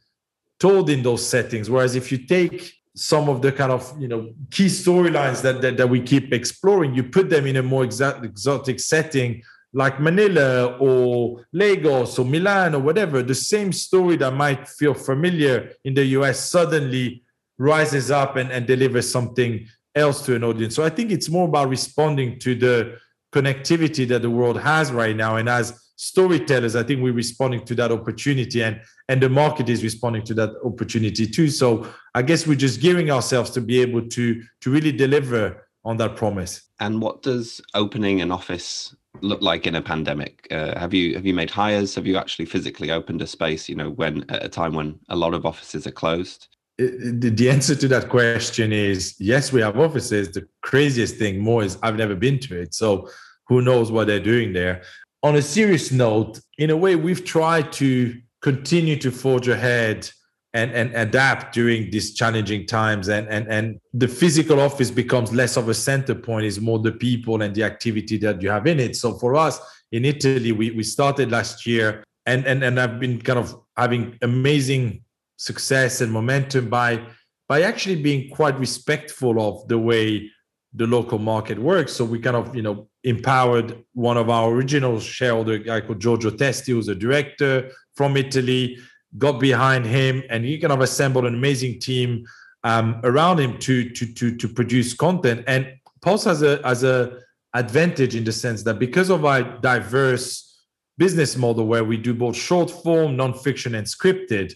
told 0.59 0.89
in 0.89 1.01
those 1.01 1.25
settings. 1.25 1.69
Whereas 1.69 1.95
if 1.95 2.11
you 2.11 2.19
take 2.19 2.73
some 2.95 3.29
of 3.29 3.41
the 3.41 3.51
kind 3.51 3.71
of 3.71 3.93
you 3.99 4.09
know 4.09 4.33
key 4.51 4.65
storylines 4.65 5.41
that, 5.41 5.61
that, 5.61 5.77
that 5.77 5.89
we 5.89 6.01
keep 6.01 6.33
exploring, 6.33 6.93
you 6.93 7.03
put 7.03 7.29
them 7.29 7.45
in 7.45 7.55
a 7.55 7.63
more 7.63 7.83
exotic 7.83 8.79
setting 8.79 9.41
like 9.73 9.99
Manila 9.99 10.77
or 10.79 11.45
Lagos 11.53 12.17
or 12.17 12.25
Milan 12.25 12.73
or 12.75 12.79
whatever, 12.79 13.21
the 13.21 13.35
same 13.35 13.71
story 13.71 14.15
that 14.17 14.33
might 14.33 14.67
feel 14.67 14.93
familiar 14.93 15.71
in 15.83 15.93
the 15.93 16.03
US 16.05 16.49
suddenly 16.49 17.23
rises 17.59 18.09
up 18.09 18.37
and, 18.37 18.51
and 18.51 18.65
delivers 18.65 19.11
something 19.11 19.67
else 19.93 20.25
to 20.25 20.35
an 20.35 20.43
audience. 20.43 20.75
So 20.75 20.83
I 20.83 20.89
think 20.89 21.11
it's 21.11 21.29
more 21.29 21.47
about 21.47 21.69
responding 21.69 22.39
to 22.39 22.55
the 22.55 22.97
connectivity 23.33 24.07
that 24.07 24.23
the 24.23 24.29
world 24.29 24.59
has 24.59 24.91
right 24.91 25.15
now. 25.15 25.35
And 25.35 25.47
as 25.47 25.91
storytellers, 25.97 26.75
I 26.75 26.83
think 26.83 27.01
we're 27.01 27.13
responding 27.13 27.65
to 27.65 27.75
that 27.75 27.91
opportunity 27.91 28.63
and, 28.63 28.81
and 29.09 29.21
the 29.21 29.29
market 29.29 29.69
is 29.69 29.83
responding 29.83 30.23
to 30.23 30.33
that 30.35 30.51
opportunity 30.63 31.27
too. 31.27 31.49
So 31.49 31.85
I 32.15 32.21
guess 32.21 32.47
we're 32.47 32.55
just 32.55 32.79
gearing 32.79 33.11
ourselves 33.11 33.51
to 33.51 33.61
be 33.61 33.81
able 33.81 34.07
to, 34.07 34.41
to 34.61 34.71
really 34.71 34.93
deliver 34.93 35.67
on 35.83 35.97
that 35.97 36.15
promise. 36.15 36.61
And 36.79 37.01
what 37.01 37.21
does 37.21 37.61
opening 37.73 38.21
an 38.21 38.31
office 38.31 38.95
look 39.21 39.41
like 39.41 39.67
in 39.67 39.75
a 39.75 39.81
pandemic? 39.81 40.47
Uh, 40.49 40.79
have 40.79 40.93
you 40.93 41.15
have 41.15 41.25
you 41.25 41.33
made 41.33 41.49
hires? 41.49 41.95
Have 41.95 42.05
you 42.05 42.17
actually 42.17 42.45
physically 42.45 42.91
opened 42.91 43.21
a 43.21 43.27
space? 43.27 43.67
You 43.67 43.75
know, 43.75 43.89
when 43.89 44.23
at 44.29 44.45
a 44.45 44.49
time 44.49 44.73
when 44.73 44.99
a 45.09 45.15
lot 45.15 45.33
of 45.33 45.45
offices 45.45 45.87
are 45.87 45.91
closed 45.91 46.47
the 46.79 47.49
answer 47.49 47.75
to 47.75 47.87
that 47.89 48.07
question 48.07 48.71
is 48.71 49.15
yes, 49.19 49.51
we 49.51 49.61
have 49.61 49.77
offices. 49.77 50.31
The 50.31 50.47
craziest 50.61 51.17
thing 51.17 51.39
more 51.39 51.63
is 51.63 51.77
I've 51.83 51.97
never 51.97 52.15
been 52.15 52.39
to 52.39 52.61
it. 52.61 52.73
So 52.73 53.09
who 53.47 53.61
knows 53.61 53.91
what 53.91 54.07
they're 54.07 54.19
doing 54.19 54.53
there. 54.53 54.83
On 55.21 55.35
a 55.35 55.41
serious 55.41 55.91
note, 55.91 56.39
in 56.57 56.69
a 56.69 56.77
way, 56.77 56.95
we've 56.95 57.25
tried 57.25 57.73
to 57.73 58.15
continue 58.41 58.95
to 58.97 59.11
forge 59.11 59.49
ahead 59.49 60.09
and, 60.53 60.71
and 60.71 60.95
adapt 60.95 61.53
during 61.53 61.91
these 61.91 62.13
challenging 62.13 62.65
times. 62.65 63.09
And, 63.09 63.27
and, 63.27 63.47
and 63.47 63.79
the 63.93 64.07
physical 64.07 64.61
office 64.61 64.89
becomes 64.89 65.33
less 65.33 65.57
of 65.57 65.67
a 65.67 65.73
center 65.73 66.15
point, 66.15 66.45
is 66.45 66.61
more 66.61 66.79
the 66.79 66.93
people 66.93 67.41
and 67.41 67.53
the 67.53 67.63
activity 67.63 68.17
that 68.19 68.41
you 68.41 68.49
have 68.49 68.65
in 68.65 68.79
it. 68.79 68.95
So 68.95 69.15
for 69.15 69.35
us 69.35 69.59
in 69.91 70.05
Italy, 70.05 70.53
we, 70.53 70.71
we 70.71 70.83
started 70.83 71.29
last 71.31 71.65
year 71.65 72.03
and, 72.25 72.45
and, 72.45 72.63
and 72.63 72.79
I've 72.79 72.99
been 72.99 73.21
kind 73.21 73.39
of 73.39 73.59
having 73.75 74.17
amazing 74.21 75.01
success 75.39 76.01
and 76.01 76.11
momentum 76.11 76.69
by 76.69 77.01
by 77.47 77.63
actually 77.63 77.99
being 78.01 78.29
quite 78.29 78.59
respectful 78.59 79.41
of 79.41 79.67
the 79.67 79.79
way 79.79 80.29
the 80.73 80.85
local 80.85 81.17
market 81.17 81.57
works. 81.57 81.93
So 81.93 82.05
we 82.05 82.19
kind 82.19 82.35
of, 82.35 82.55
you 82.55 82.61
know, 82.61 82.87
empowered 83.03 83.83
one 83.93 84.17
of 84.17 84.29
our 84.29 84.51
original 84.51 84.99
shareholder, 84.99 85.53
a 85.53 85.59
guy 85.59 85.81
called 85.81 85.99
Giorgio 85.99 86.29
Testi, 86.29 86.73
who's 86.73 86.89
a 86.89 86.93
director 86.93 87.71
from 87.95 88.17
Italy, 88.17 88.77
got 89.17 89.39
behind 89.39 89.85
him, 89.85 90.21
and 90.29 90.45
he 90.45 90.59
kind 90.59 90.73
of 90.73 90.81
assembled 90.81 91.25
an 91.25 91.33
amazing 91.33 91.79
team 91.79 92.23
um, 92.63 92.99
around 93.03 93.39
him 93.39 93.57
to 93.59 93.89
to 93.89 94.13
to 94.13 94.35
to 94.35 94.47
produce 94.47 94.93
content. 94.93 95.43
And 95.47 95.73
Pulse 96.01 96.25
has 96.25 96.43
a 96.43 96.61
as 96.65 96.83
a 96.83 97.17
advantage 97.55 98.15
in 98.15 98.23
the 98.25 98.31
sense 98.31 98.61
that 98.63 98.77
because 98.77 99.09
of 99.09 99.25
our 99.25 99.41
diverse 99.59 100.29
business 100.99 101.35
model 101.35 101.65
where 101.65 101.85
we 101.85 101.97
do 101.97 102.13
both 102.13 102.35
short 102.35 102.69
form, 102.69 103.17
nonfiction, 103.17 103.75
and 103.77 103.87
scripted, 103.87 104.53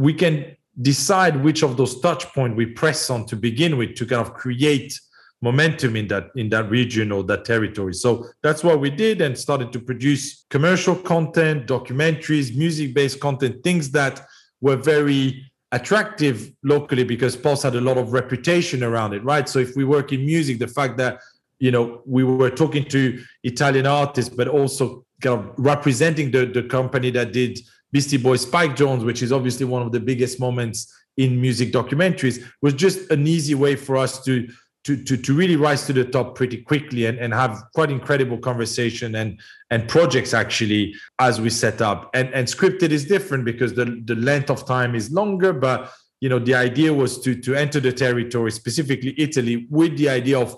we 0.00 0.14
can 0.14 0.56
decide 0.80 1.44
which 1.44 1.62
of 1.62 1.76
those 1.76 2.00
touch 2.00 2.24
points 2.32 2.56
we 2.56 2.64
press 2.64 3.10
on 3.10 3.26
to 3.26 3.36
begin 3.36 3.76
with 3.76 3.94
to 3.96 4.06
kind 4.06 4.22
of 4.26 4.32
create 4.32 4.98
momentum 5.42 5.94
in 5.94 6.08
that 6.08 6.30
in 6.36 6.48
that 6.48 6.70
region 6.70 7.12
or 7.12 7.22
that 7.22 7.44
territory. 7.44 7.92
So 7.92 8.26
that's 8.42 8.64
what 8.64 8.80
we 8.80 8.88
did 8.88 9.20
and 9.20 9.36
started 9.36 9.72
to 9.74 9.78
produce 9.78 10.46
commercial 10.48 10.96
content 10.96 11.66
documentaries 11.66 12.56
music 12.56 12.94
based 12.94 13.20
content 13.20 13.62
things 13.62 13.90
that 13.90 14.26
were 14.62 14.76
very 14.76 15.44
attractive 15.72 16.50
locally 16.62 17.04
because 17.04 17.36
pulse 17.36 17.62
had 17.62 17.74
a 17.74 17.80
lot 17.80 17.98
of 17.98 18.12
reputation 18.12 18.82
around 18.82 19.12
it 19.12 19.22
right? 19.22 19.48
So 19.48 19.58
if 19.58 19.76
we 19.76 19.84
work 19.84 20.12
in 20.12 20.24
music 20.24 20.58
the 20.58 20.72
fact 20.78 20.96
that 20.96 21.20
you 21.58 21.70
know 21.70 22.00
we 22.06 22.24
were 22.24 22.50
talking 22.62 22.84
to 22.86 23.00
italian 23.44 23.86
artists 23.86 24.34
but 24.34 24.48
also 24.48 25.04
kind 25.20 25.38
of 25.40 25.52
representing 25.58 26.30
the, 26.30 26.46
the 26.46 26.62
company 26.62 27.10
that 27.10 27.32
did 27.32 27.60
beastie 27.92 28.16
boys 28.16 28.42
spike 28.42 28.76
jonze 28.76 29.04
which 29.04 29.22
is 29.22 29.32
obviously 29.32 29.66
one 29.66 29.82
of 29.82 29.92
the 29.92 30.00
biggest 30.00 30.40
moments 30.40 30.92
in 31.16 31.40
music 31.40 31.72
documentaries 31.72 32.44
was 32.62 32.74
just 32.74 33.10
an 33.10 33.26
easy 33.26 33.54
way 33.54 33.76
for 33.76 33.96
us 33.96 34.22
to 34.24 34.48
to, 34.84 34.96
to, 35.04 35.16
to 35.16 35.34
really 35.34 35.56
rise 35.56 35.86
to 35.86 35.92
the 35.92 36.04
top 36.04 36.34
pretty 36.34 36.62
quickly 36.62 37.04
and, 37.04 37.18
and 37.18 37.34
have 37.34 37.64
quite 37.74 37.90
incredible 37.90 38.38
conversation 38.38 39.14
and 39.16 39.38
and 39.70 39.86
projects 39.88 40.32
actually 40.32 40.94
as 41.18 41.38
we 41.38 41.50
set 41.50 41.82
up. 41.82 42.08
And 42.14 42.32
and 42.32 42.46
scripted 42.46 42.90
is 42.90 43.04
different 43.04 43.44
because 43.44 43.74
the 43.74 44.02
the 44.06 44.14
length 44.14 44.48
of 44.48 44.66
time 44.66 44.94
is 44.94 45.10
longer 45.10 45.52
but 45.52 45.92
you 46.20 46.28
know 46.28 46.38
the 46.38 46.54
idea 46.54 46.92
was 46.92 47.20
to 47.22 47.34
to 47.34 47.54
enter 47.54 47.80
the 47.80 47.92
territory 47.92 48.52
specifically 48.52 49.14
italy 49.18 49.66
with 49.70 49.96
the 49.96 50.08
idea 50.08 50.38
of 50.38 50.54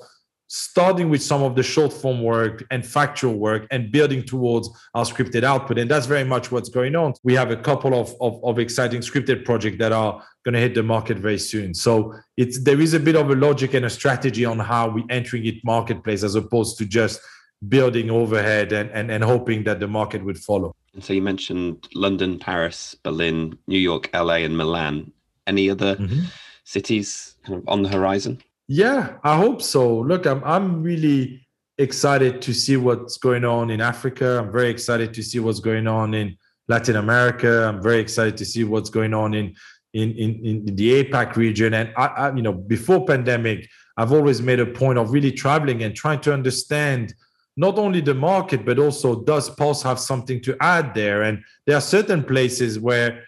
starting 0.54 1.08
with 1.08 1.22
some 1.22 1.42
of 1.42 1.56
the 1.56 1.62
short 1.62 1.90
form 1.90 2.22
work 2.22 2.62
and 2.70 2.84
factual 2.84 3.38
work 3.38 3.66
and 3.70 3.90
building 3.90 4.22
towards 4.22 4.68
our 4.94 5.02
scripted 5.02 5.44
output. 5.44 5.78
And 5.78 5.90
that's 5.90 6.04
very 6.04 6.24
much 6.24 6.52
what's 6.52 6.68
going 6.68 6.94
on. 6.94 7.14
We 7.22 7.32
have 7.32 7.50
a 7.50 7.56
couple 7.56 7.98
of, 7.98 8.14
of, 8.20 8.38
of 8.44 8.58
exciting 8.58 9.00
scripted 9.00 9.46
projects 9.46 9.78
that 9.78 9.92
are 9.92 10.22
going 10.44 10.52
to 10.52 10.60
hit 10.60 10.74
the 10.74 10.82
market 10.82 11.16
very 11.16 11.38
soon. 11.38 11.72
So 11.72 12.14
it's 12.36 12.62
there 12.62 12.82
is 12.82 12.92
a 12.92 13.00
bit 13.00 13.16
of 13.16 13.30
a 13.30 13.34
logic 13.34 13.72
and 13.72 13.86
a 13.86 13.90
strategy 13.90 14.44
on 14.44 14.58
how 14.58 14.90
we're 14.90 15.06
entering 15.08 15.46
it 15.46 15.64
marketplace 15.64 16.22
as 16.22 16.34
opposed 16.34 16.76
to 16.78 16.84
just 16.84 17.22
building 17.66 18.10
overhead 18.10 18.72
and, 18.72 18.90
and, 18.90 19.10
and 19.10 19.24
hoping 19.24 19.64
that 19.64 19.80
the 19.80 19.88
market 19.88 20.22
would 20.22 20.38
follow. 20.38 20.76
And 20.92 21.02
so 21.02 21.14
you 21.14 21.22
mentioned 21.22 21.88
London, 21.94 22.38
Paris, 22.38 22.94
Berlin, 23.02 23.56
New 23.68 23.78
York, 23.78 24.10
LA, 24.12 24.44
and 24.44 24.58
Milan. 24.58 25.12
Any 25.46 25.70
other 25.70 25.96
mm-hmm. 25.96 26.26
cities 26.64 27.36
kind 27.46 27.58
of 27.58 27.68
on 27.68 27.82
the 27.82 27.88
horizon? 27.88 28.42
Yeah, 28.74 29.18
I 29.22 29.37
hope 29.37 29.61
so. 29.61 29.98
Look, 30.00 30.24
I'm 30.26 30.42
I'm 30.44 30.82
really 30.82 31.46
excited 31.76 32.40
to 32.40 32.54
see 32.54 32.78
what's 32.78 33.18
going 33.18 33.44
on 33.44 33.68
in 33.68 33.82
Africa. 33.82 34.38
I'm 34.38 34.50
very 34.50 34.70
excited 34.70 35.12
to 35.12 35.22
see 35.22 35.40
what's 35.40 35.61
going 35.61 35.87
on 35.87 36.14
in 36.14 36.38
Latin 36.68 36.96
America. 36.96 37.68
I'm 37.68 37.82
very 37.82 38.00
excited 38.00 38.38
to 38.38 38.46
see 38.46 38.64
what's 38.64 38.88
going 38.88 39.12
on 39.12 39.35
in 39.35 39.54
in 39.92 40.12
in, 40.12 40.30
in 40.46 40.64
the 40.64 41.04
APAC 41.04 41.37
region. 41.37 41.74
And 41.74 41.92
I, 41.98 42.06
I, 42.06 42.35
you 42.35 42.40
know, 42.40 42.54
before 42.54 43.04
pandemic, 43.04 43.68
I've 43.98 44.11
always 44.11 44.40
made 44.40 44.58
a 44.58 44.64
point 44.64 44.98
of 44.98 45.12
really 45.12 45.32
traveling 45.32 45.82
and 45.82 45.94
trying 45.94 46.22
to 46.22 46.32
understand 46.32 47.12
not 47.58 47.76
only 47.78 48.00
the 48.00 48.14
market 48.14 48.64
but 48.64 48.78
also 48.78 49.22
does 49.22 49.50
Pulse 49.50 49.82
have 49.82 50.00
something 50.00 50.40
to 50.44 50.56
add 50.61 50.94
there? 50.94 51.24
And 51.24 51.44
there 51.66 51.76
are 51.76 51.82
certain 51.82 52.24
places 52.24 52.78
where 52.78 53.22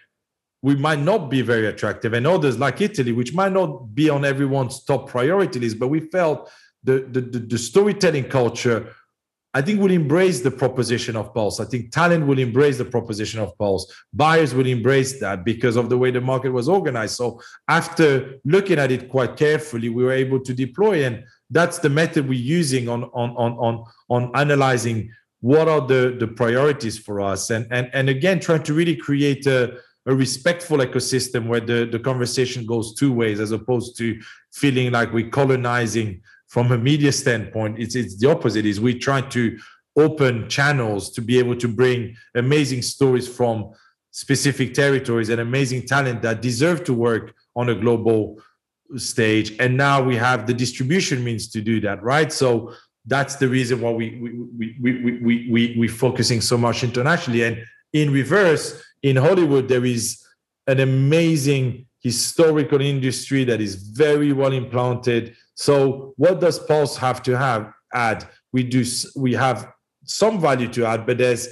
we 0.65 0.75
might 0.75 1.01
not 1.11 1.29
be 1.29 1.41
very 1.43 1.67
attractive, 1.67 2.11
and 2.13 2.25
others 2.25 2.57
like 2.57 2.81
Italy, 2.81 3.11
which 3.11 3.35
might 3.35 3.53
not 3.59 3.93
be 3.93 4.09
on 4.09 4.25
everyone's 4.25 4.83
top 4.83 5.07
priority 5.07 5.59
list, 5.59 5.77
but 5.77 5.89
we 5.89 5.99
felt 5.99 6.49
the, 6.83 6.95
the, 7.13 7.21
the, 7.21 7.39
the 7.53 7.57
storytelling 7.57 8.27
culture 8.39 8.79
I 9.57 9.61
think 9.61 9.79
will 9.79 9.91
embrace 9.91 10.41
the 10.41 10.51
proposition 10.51 11.15
of 11.15 11.33
Pulse. 11.33 11.61
I 11.61 11.65
think 11.65 11.89
talent 11.89 12.27
will 12.27 12.39
embrace 12.39 12.77
the 12.77 12.83
proposition 12.83 13.39
of 13.39 13.57
Pulse. 13.57 13.85
Buyers 14.11 14.53
will 14.53 14.65
embrace 14.65 15.17
that 15.21 15.45
because 15.45 15.77
of 15.77 15.87
the 15.87 15.97
way 15.97 16.11
the 16.11 16.19
market 16.19 16.51
was 16.51 16.67
organized. 16.67 17.15
So 17.15 17.39
after 17.69 18.35
looking 18.43 18.79
at 18.79 18.91
it 18.91 19.07
quite 19.07 19.37
carefully, 19.37 19.87
we 19.87 20.03
were 20.03 20.11
able 20.11 20.41
to 20.41 20.53
deploy, 20.53 21.05
and 21.05 21.23
that's 21.49 21.79
the 21.79 21.89
method 21.89 22.27
we're 22.27 22.49
using 22.61 22.89
on 22.89 23.05
on 23.21 23.29
on 23.43 23.51
on 23.67 23.73
on 24.09 24.21
analyzing 24.35 25.09
what 25.39 25.69
are 25.69 25.87
the 25.87 26.17
the 26.19 26.27
priorities 26.27 26.97
for 26.99 27.21
us, 27.21 27.49
and 27.49 27.65
and 27.71 27.89
and 27.93 28.09
again 28.09 28.41
trying 28.41 28.63
to 28.63 28.73
really 28.73 28.97
create 29.07 29.47
a 29.47 29.79
a 30.05 30.13
respectful 30.13 30.77
ecosystem 30.77 31.47
where 31.47 31.59
the, 31.59 31.85
the 31.85 31.99
conversation 31.99 32.65
goes 32.65 32.93
two 32.93 33.11
ways 33.11 33.39
as 33.39 33.51
opposed 33.51 33.97
to 33.97 34.19
feeling 34.53 34.91
like 34.91 35.11
we're 35.11 35.29
colonizing 35.29 36.21
from 36.47 36.71
a 36.71 36.77
media 36.77 37.11
standpoint. 37.11 37.79
It's 37.79 37.95
it's 37.95 38.15
the 38.17 38.29
opposite 38.29 38.65
is 38.65 38.79
we 38.79 38.97
try 38.97 39.21
to 39.21 39.57
open 39.97 40.47
channels 40.49 41.09
to 41.11 41.21
be 41.21 41.39
able 41.39 41.55
to 41.55 41.67
bring 41.67 42.15
amazing 42.35 42.81
stories 42.81 43.27
from 43.27 43.71
specific 44.11 44.73
territories 44.73 45.29
and 45.29 45.41
amazing 45.41 45.85
talent 45.85 46.21
that 46.21 46.41
deserve 46.41 46.83
to 46.83 46.93
work 46.93 47.33
on 47.55 47.69
a 47.69 47.75
global 47.75 48.39
stage. 48.97 49.55
And 49.59 49.75
now 49.75 50.03
we 50.03 50.15
have 50.15 50.45
the 50.45 50.53
distribution 50.53 51.23
means 51.23 51.47
to 51.49 51.61
do 51.61 51.81
that 51.81 52.03
right? 52.03 52.31
So 52.31 52.73
that's 53.07 53.35
the 53.35 53.47
reason 53.47 53.81
why 53.81 53.91
we 53.91 54.19
we 54.21 54.31
we 54.57 54.77
we 54.81 55.19
we, 55.19 55.49
we, 55.51 55.75
we 55.79 55.87
focusing 55.87 56.41
so 56.41 56.57
much 56.57 56.83
internationally. 56.83 57.43
And 57.43 57.63
in 57.93 58.11
reverse 58.11 58.84
in 59.05 59.15
Hollywood, 59.17 59.67
there 59.67 59.85
is 59.85 60.25
an 60.65 60.79
amazing 60.79 61.85
historical 62.01 62.81
industry 62.81 63.43
that 63.43 63.61
is 63.61 63.75
very 63.75 64.33
well 64.33 64.51
implanted. 64.51 65.35
So, 65.53 66.15
what 66.17 66.41
does 66.41 66.57
Pulse 66.57 66.97
have 66.97 67.21
to 67.23 67.37
have 67.37 67.71
add? 67.93 68.27
We 68.51 68.63
do 68.63 68.83
we 69.15 69.33
have 69.33 69.71
some 70.05 70.41
value 70.41 70.67
to 70.69 70.87
add, 70.87 71.05
but 71.05 71.19
there's 71.19 71.49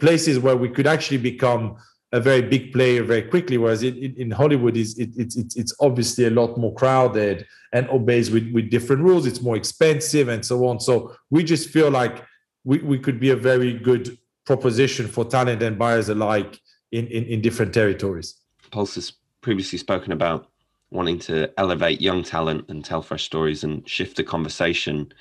places 0.00 0.40
where 0.40 0.56
we 0.56 0.68
could 0.68 0.88
actually 0.88 1.18
become 1.18 1.76
a 2.10 2.18
very 2.18 2.42
big 2.42 2.72
player 2.72 3.04
very 3.04 3.22
quickly. 3.22 3.56
Whereas 3.56 3.84
in, 3.84 4.32
Hollywood, 4.32 4.76
is 4.76 4.98
it, 4.98 5.10
it's 5.16 5.36
it's 5.36 5.54
it's 5.54 5.74
obviously 5.78 6.24
a 6.24 6.30
lot 6.30 6.58
more 6.58 6.74
crowded 6.74 7.46
and 7.72 7.88
obeys 7.90 8.32
with 8.32 8.50
with 8.52 8.68
different 8.68 9.02
rules. 9.02 9.26
It's 9.26 9.42
more 9.42 9.56
expensive 9.56 10.26
and 10.26 10.44
so 10.44 10.66
on. 10.66 10.80
So 10.80 11.14
we 11.30 11.44
just 11.44 11.68
feel 11.70 11.88
like 11.88 12.24
we, 12.64 12.78
we 12.78 12.98
could 12.98 13.20
be 13.20 13.30
a 13.30 13.36
very 13.36 13.74
good 13.74 14.18
proposition 14.44 15.06
for 15.06 15.24
talent 15.24 15.62
and 15.62 15.78
buyers 15.78 16.08
alike 16.08 16.60
in, 16.96 17.06
in, 17.08 17.24
in 17.24 17.40
different 17.40 17.74
territories. 17.74 18.36
Pulse 18.70 18.94
has 18.94 19.12
previously 19.42 19.78
spoken 19.78 20.12
about 20.12 20.48
wanting 20.90 21.18
to 21.18 21.52
elevate 21.58 22.00
young 22.00 22.22
talent 22.22 22.64
and 22.68 22.84
tell 22.84 23.02
fresh 23.02 23.24
stories 23.24 23.64
and 23.64 23.88
shift 23.88 24.16
the 24.16 24.24
conversation. 24.24 25.12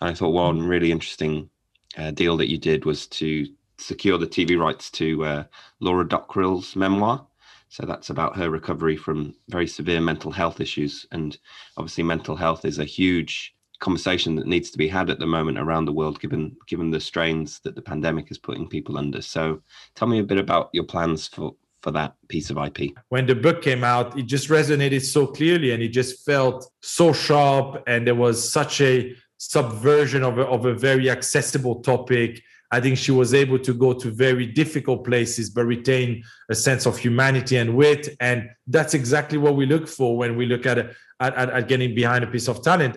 And 0.00 0.10
I 0.10 0.14
thought 0.14 0.30
one 0.30 0.62
really 0.62 0.92
interesting 0.92 1.50
uh, 1.98 2.12
deal 2.12 2.36
that 2.36 2.50
you 2.50 2.58
did 2.58 2.84
was 2.84 3.06
to 3.08 3.46
secure 3.78 4.18
the 4.18 4.26
TV 4.26 4.58
rights 4.58 4.90
to 4.92 5.24
uh, 5.24 5.44
Laura 5.80 6.04
Dockrill's 6.04 6.76
memoir. 6.76 7.26
So 7.68 7.84
that's 7.84 8.10
about 8.10 8.36
her 8.36 8.50
recovery 8.50 8.96
from 8.96 9.34
very 9.48 9.66
severe 9.66 10.00
mental 10.00 10.30
health 10.30 10.60
issues. 10.60 11.06
And 11.10 11.36
obviously, 11.76 12.04
mental 12.04 12.36
health 12.36 12.64
is 12.64 12.78
a 12.78 12.84
huge 12.84 13.56
conversation 13.84 14.34
that 14.36 14.46
needs 14.46 14.70
to 14.70 14.78
be 14.78 14.88
had 14.88 15.10
at 15.10 15.18
the 15.18 15.26
moment 15.26 15.58
around 15.58 15.84
the 15.84 15.92
world, 15.92 16.18
given 16.18 16.56
given 16.66 16.90
the 16.90 17.00
strains 17.00 17.60
that 17.60 17.74
the 17.76 17.82
pandemic 17.82 18.30
is 18.30 18.38
putting 18.38 18.66
people 18.66 18.96
under. 18.96 19.20
So, 19.20 19.60
tell 19.94 20.08
me 20.08 20.18
a 20.18 20.30
bit 20.32 20.38
about 20.38 20.70
your 20.72 20.84
plans 20.84 21.28
for 21.28 21.54
for 21.82 21.90
that 21.92 22.14
piece 22.28 22.48
of 22.50 22.56
IP. 22.56 22.94
When 23.10 23.26
the 23.26 23.34
book 23.34 23.62
came 23.62 23.84
out, 23.84 24.18
it 24.18 24.26
just 24.26 24.48
resonated 24.48 25.02
so 25.02 25.26
clearly, 25.26 25.72
and 25.72 25.82
it 25.82 25.88
just 25.88 26.24
felt 26.24 26.70
so 26.80 27.12
sharp, 27.12 27.84
and 27.86 28.06
there 28.06 28.14
was 28.14 28.36
such 28.58 28.80
a 28.80 29.14
subversion 29.36 30.22
of 30.24 30.38
a, 30.38 30.46
of 30.46 30.64
a 30.64 30.74
very 30.74 31.10
accessible 31.10 31.82
topic. 31.82 32.42
I 32.70 32.80
think 32.80 32.96
she 32.98 33.12
was 33.12 33.34
able 33.34 33.58
to 33.58 33.74
go 33.74 33.92
to 33.92 34.10
very 34.10 34.46
difficult 34.46 35.04
places, 35.04 35.50
but 35.50 35.66
retain 35.66 36.24
a 36.50 36.54
sense 36.54 36.86
of 36.86 36.96
humanity 36.96 37.56
and 37.58 37.76
wit. 37.76 38.16
And 38.18 38.48
that's 38.66 38.94
exactly 38.94 39.38
what 39.38 39.54
we 39.54 39.66
look 39.66 39.86
for 39.86 40.16
when 40.16 40.36
we 40.36 40.46
look 40.46 40.64
at, 40.66 40.78
at, 40.78 40.96
at, 41.20 41.50
at 41.50 41.68
getting 41.68 41.94
behind 41.94 42.24
a 42.24 42.26
piece 42.26 42.48
of 42.48 42.64
talent. 42.64 42.96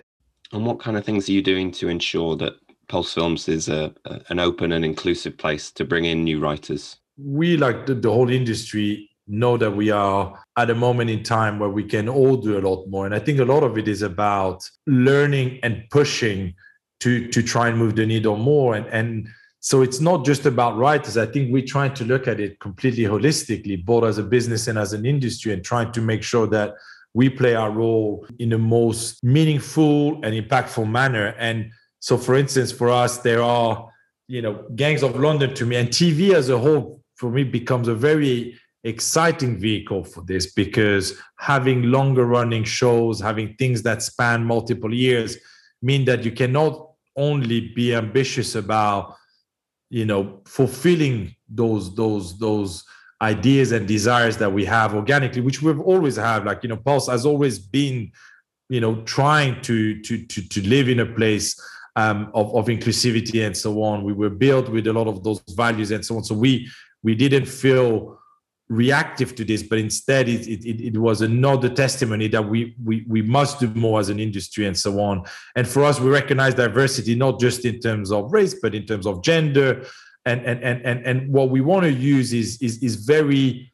And 0.52 0.64
what 0.64 0.80
kind 0.80 0.96
of 0.96 1.04
things 1.04 1.28
are 1.28 1.32
you 1.32 1.42
doing 1.42 1.70
to 1.72 1.88
ensure 1.88 2.36
that 2.36 2.54
Pulse 2.88 3.12
Films 3.12 3.48
is 3.48 3.68
a, 3.68 3.94
a 4.06 4.20
an 4.30 4.38
open 4.38 4.72
and 4.72 4.84
inclusive 4.84 5.36
place 5.36 5.70
to 5.72 5.84
bring 5.84 6.06
in 6.06 6.24
new 6.24 6.40
writers? 6.40 6.96
We, 7.18 7.56
like 7.56 7.86
the, 7.86 7.94
the 7.94 8.10
whole 8.10 8.30
industry, 8.30 9.10
know 9.26 9.58
that 9.58 9.70
we 9.70 9.90
are 9.90 10.42
at 10.56 10.70
a 10.70 10.74
moment 10.74 11.10
in 11.10 11.22
time 11.22 11.58
where 11.58 11.68
we 11.68 11.84
can 11.84 12.08
all 12.08 12.36
do 12.36 12.58
a 12.58 12.62
lot 12.62 12.86
more. 12.88 13.04
And 13.04 13.14
I 13.14 13.18
think 13.18 13.38
a 13.38 13.44
lot 13.44 13.62
of 13.62 13.76
it 13.76 13.86
is 13.86 14.02
about 14.02 14.68
learning 14.86 15.60
and 15.62 15.84
pushing 15.90 16.54
to 17.00 17.28
to 17.28 17.42
try 17.42 17.68
and 17.68 17.78
move 17.78 17.94
the 17.94 18.06
needle 18.06 18.36
more. 18.36 18.74
And 18.74 18.86
and 18.86 19.28
so 19.60 19.82
it's 19.82 20.00
not 20.00 20.24
just 20.24 20.46
about 20.46 20.78
writers. 20.78 21.16
I 21.16 21.26
think 21.26 21.52
we're 21.52 21.66
trying 21.66 21.92
to 21.94 22.04
look 22.04 22.26
at 22.26 22.40
it 22.40 22.58
completely 22.60 23.04
holistically, 23.04 23.84
both 23.84 24.04
as 24.04 24.18
a 24.18 24.22
business 24.22 24.68
and 24.68 24.78
as 24.78 24.92
an 24.92 25.04
industry, 25.04 25.52
and 25.52 25.64
trying 25.64 25.92
to 25.92 26.00
make 26.00 26.22
sure 26.22 26.46
that 26.46 26.74
we 27.14 27.28
play 27.28 27.54
our 27.54 27.70
role 27.70 28.26
in 28.38 28.50
the 28.50 28.58
most 28.58 29.22
meaningful 29.24 30.14
and 30.24 30.34
impactful 30.34 30.88
manner. 30.88 31.34
And 31.38 31.70
so, 32.00 32.16
for 32.16 32.36
instance, 32.36 32.70
for 32.70 32.90
us, 32.90 33.18
there 33.18 33.42
are, 33.42 33.90
you 34.28 34.42
know, 34.42 34.64
Gangs 34.76 35.02
of 35.02 35.18
London 35.18 35.54
to 35.54 35.66
me, 35.66 35.76
and 35.76 35.88
TV 35.88 36.32
as 36.34 36.48
a 36.48 36.58
whole 36.58 37.02
for 37.16 37.30
me 37.30 37.44
becomes 37.44 37.88
a 37.88 37.94
very 37.94 38.58
exciting 38.84 39.58
vehicle 39.58 40.04
for 40.04 40.22
this 40.24 40.52
because 40.52 41.20
having 41.38 41.82
longer 41.82 42.24
running 42.24 42.64
shows, 42.64 43.20
having 43.20 43.54
things 43.56 43.82
that 43.82 44.02
span 44.02 44.44
multiple 44.44 44.94
years, 44.94 45.36
mean 45.82 46.04
that 46.04 46.24
you 46.24 46.30
cannot 46.30 46.88
only 47.16 47.72
be 47.74 47.94
ambitious 47.94 48.54
about, 48.54 49.16
you 49.90 50.04
know, 50.04 50.40
fulfilling 50.46 51.34
those 51.48 51.94
those 51.94 52.38
those 52.38 52.84
ideas 53.20 53.72
and 53.72 53.86
desires 53.86 54.36
that 54.36 54.52
we 54.52 54.64
have 54.64 54.94
organically, 54.94 55.40
which 55.40 55.62
we've 55.62 55.80
always 55.80 56.16
had. 56.16 56.44
Like, 56.44 56.62
you 56.62 56.68
know, 56.68 56.76
Pulse 56.76 57.08
has 57.08 57.26
always 57.26 57.58
been, 57.58 58.12
you 58.68 58.80
know, 58.80 59.02
trying 59.02 59.60
to 59.62 60.00
to 60.02 60.24
to 60.26 60.48
to 60.48 60.68
live 60.68 60.88
in 60.88 61.00
a 61.00 61.06
place 61.06 61.60
um, 61.96 62.30
of, 62.34 62.54
of 62.54 62.66
inclusivity 62.66 63.44
and 63.44 63.56
so 63.56 63.82
on. 63.82 64.04
We 64.04 64.12
were 64.12 64.30
built 64.30 64.68
with 64.68 64.86
a 64.86 64.92
lot 64.92 65.08
of 65.08 65.24
those 65.24 65.42
values 65.50 65.90
and 65.90 66.04
so 66.04 66.16
on. 66.16 66.24
So 66.24 66.34
we 66.34 66.68
we 67.02 67.14
didn't 67.14 67.46
feel 67.46 68.18
reactive 68.68 69.34
to 69.34 69.44
this, 69.44 69.62
but 69.62 69.78
instead 69.78 70.28
it, 70.28 70.46
it, 70.46 70.94
it 70.94 70.98
was 70.98 71.22
another 71.22 71.68
testimony 71.68 72.28
that 72.28 72.46
we, 72.46 72.76
we, 72.84 73.04
we 73.08 73.22
must 73.22 73.60
do 73.60 73.68
more 73.74 73.98
as 73.98 74.10
an 74.10 74.20
industry 74.20 74.66
and 74.66 74.76
so 74.76 75.00
on. 75.00 75.24
And 75.56 75.66
for 75.66 75.84
us, 75.84 75.98
we 75.98 76.10
recognize 76.10 76.54
diversity, 76.54 77.14
not 77.14 77.40
just 77.40 77.64
in 77.64 77.80
terms 77.80 78.12
of 78.12 78.30
race, 78.30 78.54
but 78.60 78.74
in 78.74 78.84
terms 78.84 79.06
of 79.06 79.22
gender. 79.22 79.86
And, 80.28 80.44
and, 80.44 80.62
and, 80.62 80.78
and, 80.84 81.06
and 81.06 81.32
what 81.32 81.48
we 81.50 81.60
want 81.60 81.84
to 81.84 81.92
use 81.92 82.32
is, 82.32 82.60
is, 82.60 82.82
is 82.82 82.94
very 83.16 83.72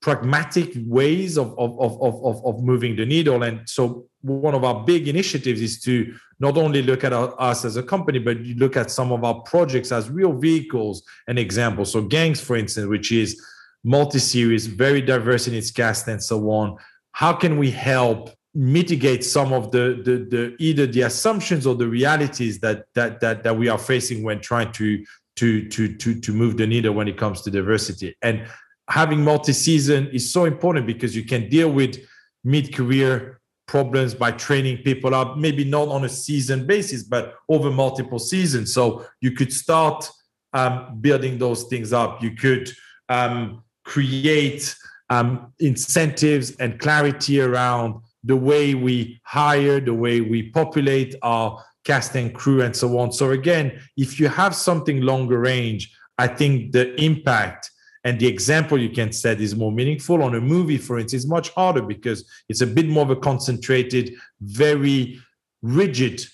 pragmatic 0.00 0.70
ways 0.76 1.36
of, 1.36 1.48
of, 1.58 1.70
of, 1.80 2.24
of, 2.28 2.46
of 2.48 2.62
moving 2.62 2.94
the 2.94 3.04
needle. 3.04 3.42
And 3.42 3.68
so 3.68 4.06
one 4.20 4.54
of 4.54 4.62
our 4.62 4.84
big 4.84 5.08
initiatives 5.08 5.60
is 5.60 5.80
to 5.82 6.14
not 6.38 6.56
only 6.56 6.82
look 6.82 7.02
at 7.02 7.12
our, 7.12 7.34
us 7.40 7.64
as 7.64 7.76
a 7.76 7.82
company, 7.82 8.20
but 8.20 8.44
you 8.44 8.54
look 8.54 8.76
at 8.76 8.90
some 8.90 9.10
of 9.10 9.24
our 9.24 9.40
projects 9.40 9.90
as 9.90 10.08
real 10.08 10.32
vehicles 10.32 11.02
and 11.28 11.38
examples. 11.38 11.90
So 11.92 12.02
gangs, 12.02 12.40
for 12.40 12.56
instance, 12.56 12.86
which 12.86 13.10
is 13.10 13.42
multi-series, 13.82 14.66
very 14.66 15.00
diverse 15.00 15.48
in 15.48 15.54
its 15.54 15.70
cast 15.70 16.06
and 16.08 16.22
so 16.22 16.50
on. 16.50 16.76
How 17.12 17.32
can 17.32 17.56
we 17.56 17.70
help 17.70 18.30
mitigate 18.54 19.24
some 19.24 19.52
of 19.52 19.70
the, 19.70 20.00
the, 20.04 20.16
the 20.30 20.56
either 20.58 20.86
the 20.86 21.02
assumptions 21.02 21.66
or 21.66 21.74
the 21.74 21.86
realities 21.86 22.58
that 22.60 22.86
that 22.94 23.20
that 23.20 23.44
that 23.44 23.56
we 23.56 23.68
are 23.68 23.78
facing 23.78 24.22
when 24.22 24.40
trying 24.40 24.72
to 24.72 25.04
to 25.36 25.68
to 25.68 25.94
to 25.96 26.20
to 26.20 26.32
move 26.32 26.56
the 26.56 26.66
needle 26.66 26.94
when 26.94 27.08
it 27.08 27.16
comes 27.16 27.42
to 27.42 27.50
diversity. 27.50 28.16
And 28.22 28.46
having 28.88 29.22
multi-season 29.22 30.08
is 30.08 30.32
so 30.32 30.44
important 30.44 30.86
because 30.86 31.16
you 31.16 31.24
can 31.24 31.48
deal 31.48 31.70
with 31.70 31.98
mid-career 32.44 33.40
problems 33.66 34.14
by 34.14 34.30
training 34.30 34.78
people 34.78 35.12
up 35.12 35.36
maybe 35.36 35.64
not 35.64 35.88
on 35.88 36.04
a 36.04 36.08
season 36.08 36.66
basis 36.66 37.02
but 37.02 37.34
over 37.48 37.70
multiple 37.70 38.18
seasons. 38.18 38.72
So 38.72 39.04
you 39.20 39.32
could 39.32 39.52
start 39.52 40.08
um, 40.52 40.98
building 41.00 41.38
those 41.38 41.64
things 41.64 41.92
up. 41.92 42.22
You 42.22 42.32
could 42.36 42.70
um, 43.08 43.64
create 43.84 44.74
um, 45.10 45.52
incentives 45.58 46.52
and 46.56 46.78
clarity 46.78 47.40
around 47.40 48.00
the 48.24 48.36
way 48.36 48.74
we 48.74 49.20
hire, 49.24 49.80
the 49.80 49.94
way 49.94 50.20
we 50.20 50.50
populate 50.50 51.14
our 51.22 51.62
cast 51.86 52.14
and 52.16 52.34
crew, 52.34 52.62
and 52.62 52.74
so 52.74 52.98
on. 52.98 53.12
So, 53.12 53.30
again, 53.30 53.80
if 53.96 54.20
you 54.20 54.28
have 54.28 54.54
something 54.54 55.00
longer 55.00 55.38
range, 55.38 55.94
I 56.18 56.26
think 56.26 56.72
the 56.72 56.94
impact 57.00 57.70
and 58.04 58.20
the 58.20 58.26
example 58.26 58.78
you 58.78 58.90
can 58.90 59.12
set 59.12 59.40
is 59.40 59.56
more 59.56 59.72
meaningful. 59.72 60.22
On 60.22 60.34
a 60.34 60.40
movie, 60.40 60.78
for 60.78 60.98
instance, 60.98 61.24
it's 61.24 61.30
much 61.30 61.50
harder 61.50 61.82
because 61.82 62.28
it's 62.48 62.60
a 62.60 62.66
bit 62.66 62.86
more 62.86 63.02
of 63.02 63.10
a 63.10 63.16
concentrated, 63.16 64.14
very 64.40 65.20
rigid 65.62 66.24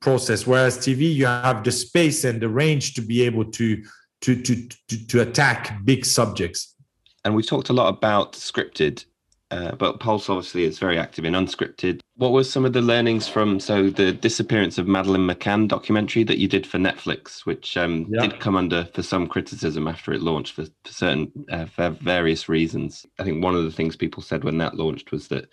process. 0.00 0.46
Whereas 0.46 0.78
TV, 0.78 1.14
you 1.14 1.26
have 1.26 1.64
the 1.64 1.72
space 1.72 2.24
and 2.24 2.40
the 2.40 2.48
range 2.48 2.94
to 2.94 3.00
be 3.00 3.22
able 3.22 3.44
to 3.52 3.82
to 4.20 4.42
to 4.42 4.68
to, 4.88 5.06
to 5.06 5.20
attack 5.22 5.84
big 5.84 6.04
subjects 6.04 6.74
and 7.24 7.34
we've 7.34 7.46
talked 7.46 7.68
a 7.68 7.72
lot 7.72 7.88
about 7.88 8.32
scripted, 8.32 9.04
uh, 9.50 9.74
but 9.76 9.98
Pulse 9.98 10.28
obviously 10.28 10.64
is 10.64 10.78
very 10.78 10.98
active 10.98 11.24
in 11.24 11.32
unscripted. 11.32 12.00
What 12.16 12.32
were 12.32 12.44
some 12.44 12.64
of 12.64 12.72
the 12.74 12.82
learnings 12.82 13.28
from 13.28 13.60
so 13.60 13.88
the 13.88 14.12
disappearance 14.12 14.76
of 14.76 14.86
Madeleine 14.86 15.26
McCann 15.26 15.68
documentary 15.68 16.22
that 16.24 16.38
you 16.38 16.48
did 16.48 16.66
for 16.66 16.78
Netflix, 16.78 17.46
which 17.46 17.76
um, 17.76 18.06
yeah. 18.10 18.22
did 18.22 18.40
come 18.40 18.56
under 18.56 18.84
for 18.92 19.02
some 19.02 19.26
criticism 19.26 19.88
after 19.88 20.12
it 20.12 20.20
launched 20.20 20.54
for, 20.54 20.64
for 20.84 20.92
certain 20.92 21.32
uh, 21.50 21.64
for 21.64 21.90
various 21.90 22.48
reasons. 22.48 23.06
I 23.18 23.24
think 23.24 23.42
one 23.42 23.54
of 23.54 23.64
the 23.64 23.72
things 23.72 23.96
people 23.96 24.22
said 24.22 24.44
when 24.44 24.58
that 24.58 24.74
launched 24.74 25.12
was 25.12 25.28
that 25.28 25.48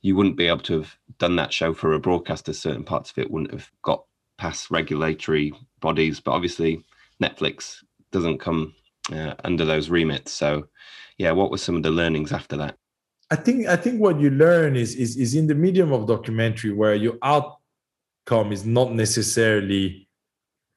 you 0.00 0.16
wouldn't 0.16 0.36
be 0.36 0.46
able 0.46 0.60
to 0.60 0.74
have 0.74 0.96
done 1.18 1.36
that 1.36 1.52
show 1.52 1.74
for 1.74 1.92
a 1.92 2.00
broadcaster. 2.00 2.52
Certain 2.52 2.84
parts 2.84 3.10
of 3.10 3.18
it 3.18 3.30
wouldn't 3.30 3.52
have 3.52 3.70
got 3.82 4.04
past 4.38 4.70
regulatory 4.70 5.52
bodies, 5.80 6.20
but 6.20 6.32
obviously 6.32 6.82
Netflix 7.22 7.82
doesn't 8.12 8.38
come 8.38 8.74
uh, 9.12 9.34
under 9.44 9.64
those 9.64 9.90
remits. 9.90 10.32
So, 10.32 10.68
yeah, 11.18 11.32
what 11.32 11.50
were 11.50 11.58
some 11.58 11.76
of 11.76 11.82
the 11.82 11.90
learnings 11.90 12.32
after 12.32 12.56
that? 12.58 12.76
I 13.30 13.36
think 13.36 13.66
I 13.66 13.76
think 13.76 14.00
what 14.00 14.20
you 14.20 14.30
learn 14.30 14.76
is 14.76 14.94
is 14.94 15.16
is 15.16 15.34
in 15.34 15.46
the 15.46 15.54
medium 15.54 15.92
of 15.92 16.06
documentary 16.06 16.72
where 16.72 16.94
your 16.94 17.18
outcome 17.22 18.52
is 18.52 18.64
not 18.64 18.92
necessarily 18.92 20.08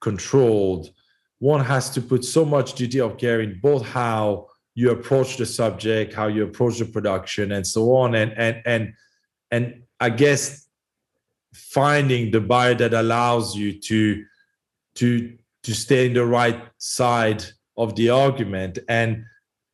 controlled. 0.02 0.90
One 1.38 1.64
has 1.64 1.90
to 1.92 2.02
put 2.02 2.26
so 2.26 2.44
much 2.44 2.74
duty 2.74 3.00
of 3.00 3.18
care 3.18 3.42
in 3.42 3.60
both 3.62 3.86
how 3.86 4.48
you 4.74 4.92
approach 4.92 5.38
the 5.38 5.46
subject, 5.46 6.14
how 6.14 6.28
you 6.28 6.44
approach 6.44 6.80
the 6.80 6.86
production, 6.86 7.52
and 7.52 7.66
so 7.66 7.96
on. 7.96 8.16
And 8.16 8.34
and 8.34 8.62
and 8.66 8.94
and 9.52 9.84
I 10.00 10.10
guess 10.10 10.68
finding 11.54 12.32
the 12.32 12.42
buyer 12.42 12.74
that 12.76 12.94
allows 12.94 13.56
you 13.56 13.80
to 13.80 14.26
to 14.96 15.38
to 15.64 15.76
stay 15.76 16.08
in 16.08 16.14
the 16.14 16.26
right 16.26 16.62
side 16.80 17.44
of 17.78 17.96
the 17.96 18.10
argument 18.10 18.80
and 18.88 19.24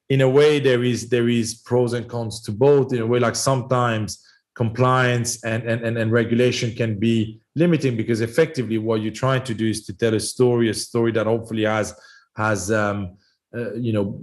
in 0.10 0.22
a 0.22 0.30
way 0.30 0.60
there 0.60 0.84
is 0.84 1.10
there 1.10 1.30
is 1.30 1.56
pros 1.56 1.94
and 1.94 2.08
cons 2.08 2.42
to 2.42 2.52
both. 2.52 2.94
In 2.94 3.02
a 3.02 3.06
way 3.06 3.20
like 3.20 3.36
sometimes 3.36 4.24
compliance 4.56 5.44
and, 5.44 5.64
and, 5.64 5.82
and, 5.84 5.98
and 5.98 6.12
regulation 6.12 6.74
can 6.74 6.98
be 6.98 7.42
limiting 7.56 7.98
because 7.98 8.22
effectively 8.22 8.78
what 8.78 9.02
you're 9.02 9.12
trying 9.12 9.44
to 9.44 9.54
do 9.54 9.68
is 9.68 9.86
to 9.86 9.94
tell 9.94 10.14
a 10.14 10.20
story 10.20 10.70
a 10.70 10.74
story 10.74 11.12
that 11.12 11.26
hopefully 11.26 11.64
has 11.64 11.94
has 12.36 12.72
um, 12.72 13.18
uh, 13.56 13.74
you 13.74 13.94
know 13.94 14.20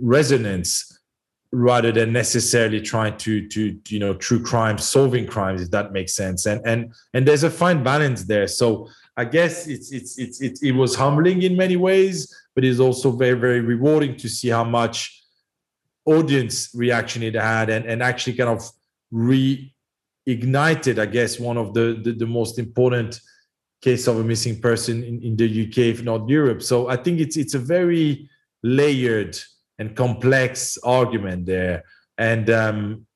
resonance 0.00 0.98
rather 1.52 1.92
than 1.92 2.12
necessarily 2.12 2.80
trying 2.80 3.16
to 3.16 3.46
to 3.48 3.78
you 3.88 3.98
know 3.98 4.14
true 4.14 4.42
crime 4.42 4.78
solving 4.78 5.26
crimes 5.26 5.62
if 5.62 5.70
that 5.70 5.92
makes 5.92 6.14
sense. 6.14 6.46
And 6.46 6.60
and 6.64 6.94
and 7.12 7.26
there's 7.26 7.44
a 7.44 7.50
fine 7.50 7.82
balance 7.82 8.24
there. 8.24 8.46
So 8.46 8.88
i 9.16 9.24
guess 9.24 9.68
it's 9.68 9.92
it's 9.92 10.18
it's, 10.18 10.40
it's 10.40 10.62
it 10.62 10.72
was 10.72 10.96
humbling 10.96 11.42
in 11.42 11.56
many 11.56 11.76
ways 11.76 12.34
but 12.54 12.64
it's 12.64 12.80
also 12.80 13.12
very 13.12 13.38
very 13.38 13.60
rewarding 13.60 14.16
to 14.16 14.28
see 14.28 14.48
how 14.48 14.64
much 14.64 15.23
audience 16.06 16.70
reaction 16.74 17.22
it 17.22 17.34
had 17.34 17.70
and, 17.70 17.86
and 17.86 18.02
actually 18.02 18.34
kind 18.34 18.50
of 18.50 18.70
reignited 19.12 20.98
i 20.98 21.06
guess 21.06 21.38
one 21.38 21.56
of 21.56 21.72
the, 21.74 22.00
the, 22.02 22.12
the 22.12 22.26
most 22.26 22.58
important 22.58 23.20
case 23.80 24.06
of 24.06 24.18
a 24.18 24.24
missing 24.24 24.58
person 24.60 25.04
in, 25.04 25.22
in 25.22 25.36
the 25.36 25.66
uk 25.66 25.78
if 25.78 26.02
not 26.02 26.28
europe. 26.28 26.62
So 26.62 26.88
i 26.88 26.96
think 26.96 27.20
it's 27.20 27.36
it's 27.36 27.54
a 27.54 27.58
very 27.58 28.28
layered 28.62 29.38
and 29.78 29.94
complex 29.94 30.78
argument 30.84 31.46
there. 31.46 31.84
And 32.16 32.48
um, 32.48 33.06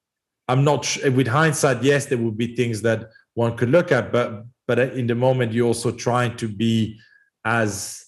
i'm 0.49 0.65
not 0.65 0.85
sure, 0.85 1.11
with 1.11 1.29
hindsight 1.29 1.83
yes 1.83 2.07
there 2.07 2.19
would 2.19 2.37
be 2.37 2.55
things 2.55 2.83
that 2.83 3.11
one 3.35 3.57
could 3.57 3.71
look 3.71 3.93
at 3.93 4.13
but 4.13 4.45
but 4.67 4.79
in 4.79 5.07
the 5.07 5.15
moment 5.15 5.53
you're 5.53 5.67
also 5.67 5.91
trying 5.91 6.37
to 6.37 6.49
be 6.49 6.99
as 7.45 8.08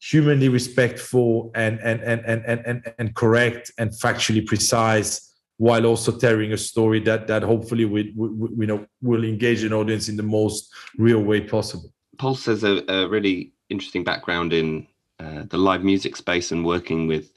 humanly 0.00 0.48
respectful 0.48 1.50
and 1.54 1.78
and 1.80 2.00
and 2.02 2.22
and 2.24 2.62
and, 2.66 2.92
and 2.98 3.14
correct 3.14 3.72
and 3.78 3.90
factually 3.90 4.44
precise 4.44 5.34
while 5.56 5.86
also 5.86 6.16
telling 6.16 6.52
a 6.52 6.56
story 6.56 7.00
that 7.00 7.26
that 7.26 7.42
hopefully 7.42 7.84
we, 7.84 8.12
we, 8.16 8.28
we, 8.28 8.66
know 8.66 8.86
will 9.02 9.24
engage 9.24 9.64
an 9.64 9.72
audience 9.72 10.08
in 10.08 10.16
the 10.16 10.22
most 10.22 10.72
real 10.98 11.20
way 11.20 11.40
possible. 11.40 11.92
Pulse 12.16 12.46
has 12.46 12.62
a, 12.64 12.82
a 12.88 13.08
really 13.08 13.52
interesting 13.68 14.04
background 14.04 14.52
in 14.52 14.86
uh, 15.18 15.42
the 15.48 15.58
live 15.58 15.82
music 15.82 16.14
space 16.14 16.52
and 16.52 16.64
working 16.64 17.08
with 17.08 17.32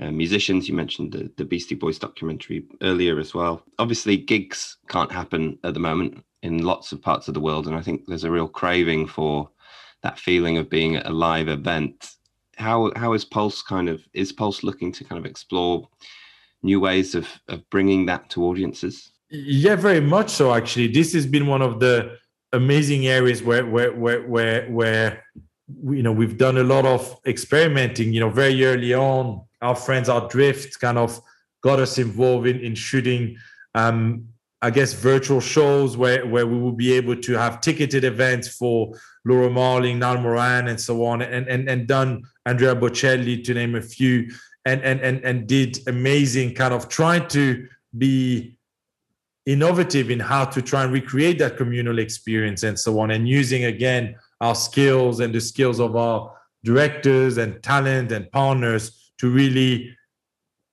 uh, 0.00 0.10
musicians. 0.10 0.68
You 0.68 0.74
mentioned 0.74 1.12
the, 1.12 1.30
the 1.36 1.44
beastie 1.44 1.74
boys 1.74 1.98
documentary 1.98 2.64
earlier 2.80 3.18
as 3.18 3.34
well. 3.34 3.62
Obviously 3.78 4.16
gigs 4.16 4.78
can't 4.88 5.12
happen 5.12 5.58
at 5.62 5.74
the 5.74 5.80
moment 5.80 6.24
in 6.42 6.62
lots 6.62 6.92
of 6.92 7.02
parts 7.02 7.28
of 7.28 7.34
the 7.34 7.40
world 7.40 7.66
and 7.66 7.76
i 7.76 7.82
think 7.82 8.06
there's 8.06 8.24
a 8.24 8.30
real 8.30 8.48
craving 8.48 9.06
for 9.06 9.48
that 10.02 10.18
feeling 10.18 10.58
of 10.58 10.70
being 10.70 10.96
at 10.96 11.06
a 11.06 11.12
live 11.12 11.48
event. 11.48 12.12
How 12.56 12.92
how 12.96 13.12
is 13.12 13.24
Pulse 13.24 13.62
kind 13.62 13.88
of 13.88 14.02
is 14.12 14.32
Pulse 14.32 14.62
looking 14.62 14.92
to 14.92 15.04
kind 15.04 15.18
of 15.18 15.26
explore 15.26 15.88
new 16.62 16.80
ways 16.80 17.14
of 17.14 17.28
of 17.48 17.68
bringing 17.70 18.06
that 18.06 18.28
to 18.30 18.44
audiences? 18.44 19.12
Yeah, 19.30 19.76
very 19.76 20.00
much 20.00 20.30
so. 20.30 20.52
Actually, 20.54 20.88
this 20.88 21.12
has 21.12 21.26
been 21.26 21.46
one 21.46 21.62
of 21.62 21.80
the 21.80 22.16
amazing 22.52 23.06
areas 23.06 23.42
where 23.42 23.64
where 23.64 23.92
where 23.92 24.22
where 24.26 24.70
where 24.70 25.24
you 25.84 26.02
know 26.02 26.12
we've 26.12 26.36
done 26.36 26.58
a 26.58 26.64
lot 26.64 26.84
of 26.84 27.18
experimenting. 27.26 28.12
You 28.12 28.20
know, 28.20 28.30
very 28.30 28.64
early 28.64 28.94
on, 28.94 29.42
our 29.62 29.76
friends, 29.76 30.08
our 30.08 30.28
Driift, 30.28 30.80
kind 30.80 30.98
of 30.98 31.20
got 31.62 31.78
us 31.78 31.98
involved 31.98 32.46
in, 32.46 32.60
in 32.60 32.74
shooting 32.74 33.36
um, 33.74 34.26
I 34.62 34.70
guess 34.70 34.92
virtual 34.92 35.40
shows 35.40 35.96
where 35.96 36.26
where 36.26 36.46
we 36.46 36.58
will 36.58 36.72
be 36.72 36.92
able 36.92 37.16
to 37.16 37.32
have 37.32 37.60
ticketed 37.60 38.04
events 38.04 38.48
for 38.48 38.94
Laura 39.24 39.48
Marling, 39.48 39.98
Niall 39.98 40.18
Horan, 40.18 40.68
and 40.68 40.78
so 40.78 41.04
on, 41.04 41.22
and 41.22 41.48
and 41.48 41.68
and 41.68 41.86
done 41.86 42.22
Andrea 42.44 42.74
Bocelli 42.74 43.42
to 43.44 43.54
name 43.54 43.74
a 43.74 43.80
few, 43.80 44.30
and 44.66 44.82
and 44.82 45.00
and 45.00 45.24
and 45.24 45.46
did 45.46 45.78
amazing 45.88 46.54
kind 46.54 46.74
of 46.74 46.88
trying 46.88 47.26
to 47.28 47.66
be 47.96 48.58
innovative 49.46 50.10
in 50.10 50.20
how 50.20 50.44
to 50.44 50.60
try 50.60 50.84
and 50.84 50.92
recreate 50.92 51.38
that 51.38 51.56
communal 51.56 51.98
experience 51.98 52.62
and 52.62 52.78
so 52.78 53.00
on, 53.00 53.10
and 53.10 53.26
using 53.26 53.64
again 53.64 54.14
our 54.42 54.54
skills 54.54 55.20
and 55.20 55.34
the 55.34 55.40
skills 55.40 55.80
of 55.80 55.96
our 55.96 56.36
directors 56.64 57.38
and 57.38 57.62
talent 57.62 58.12
and 58.12 58.30
partners 58.30 59.12
to 59.18 59.30
really 59.30 59.96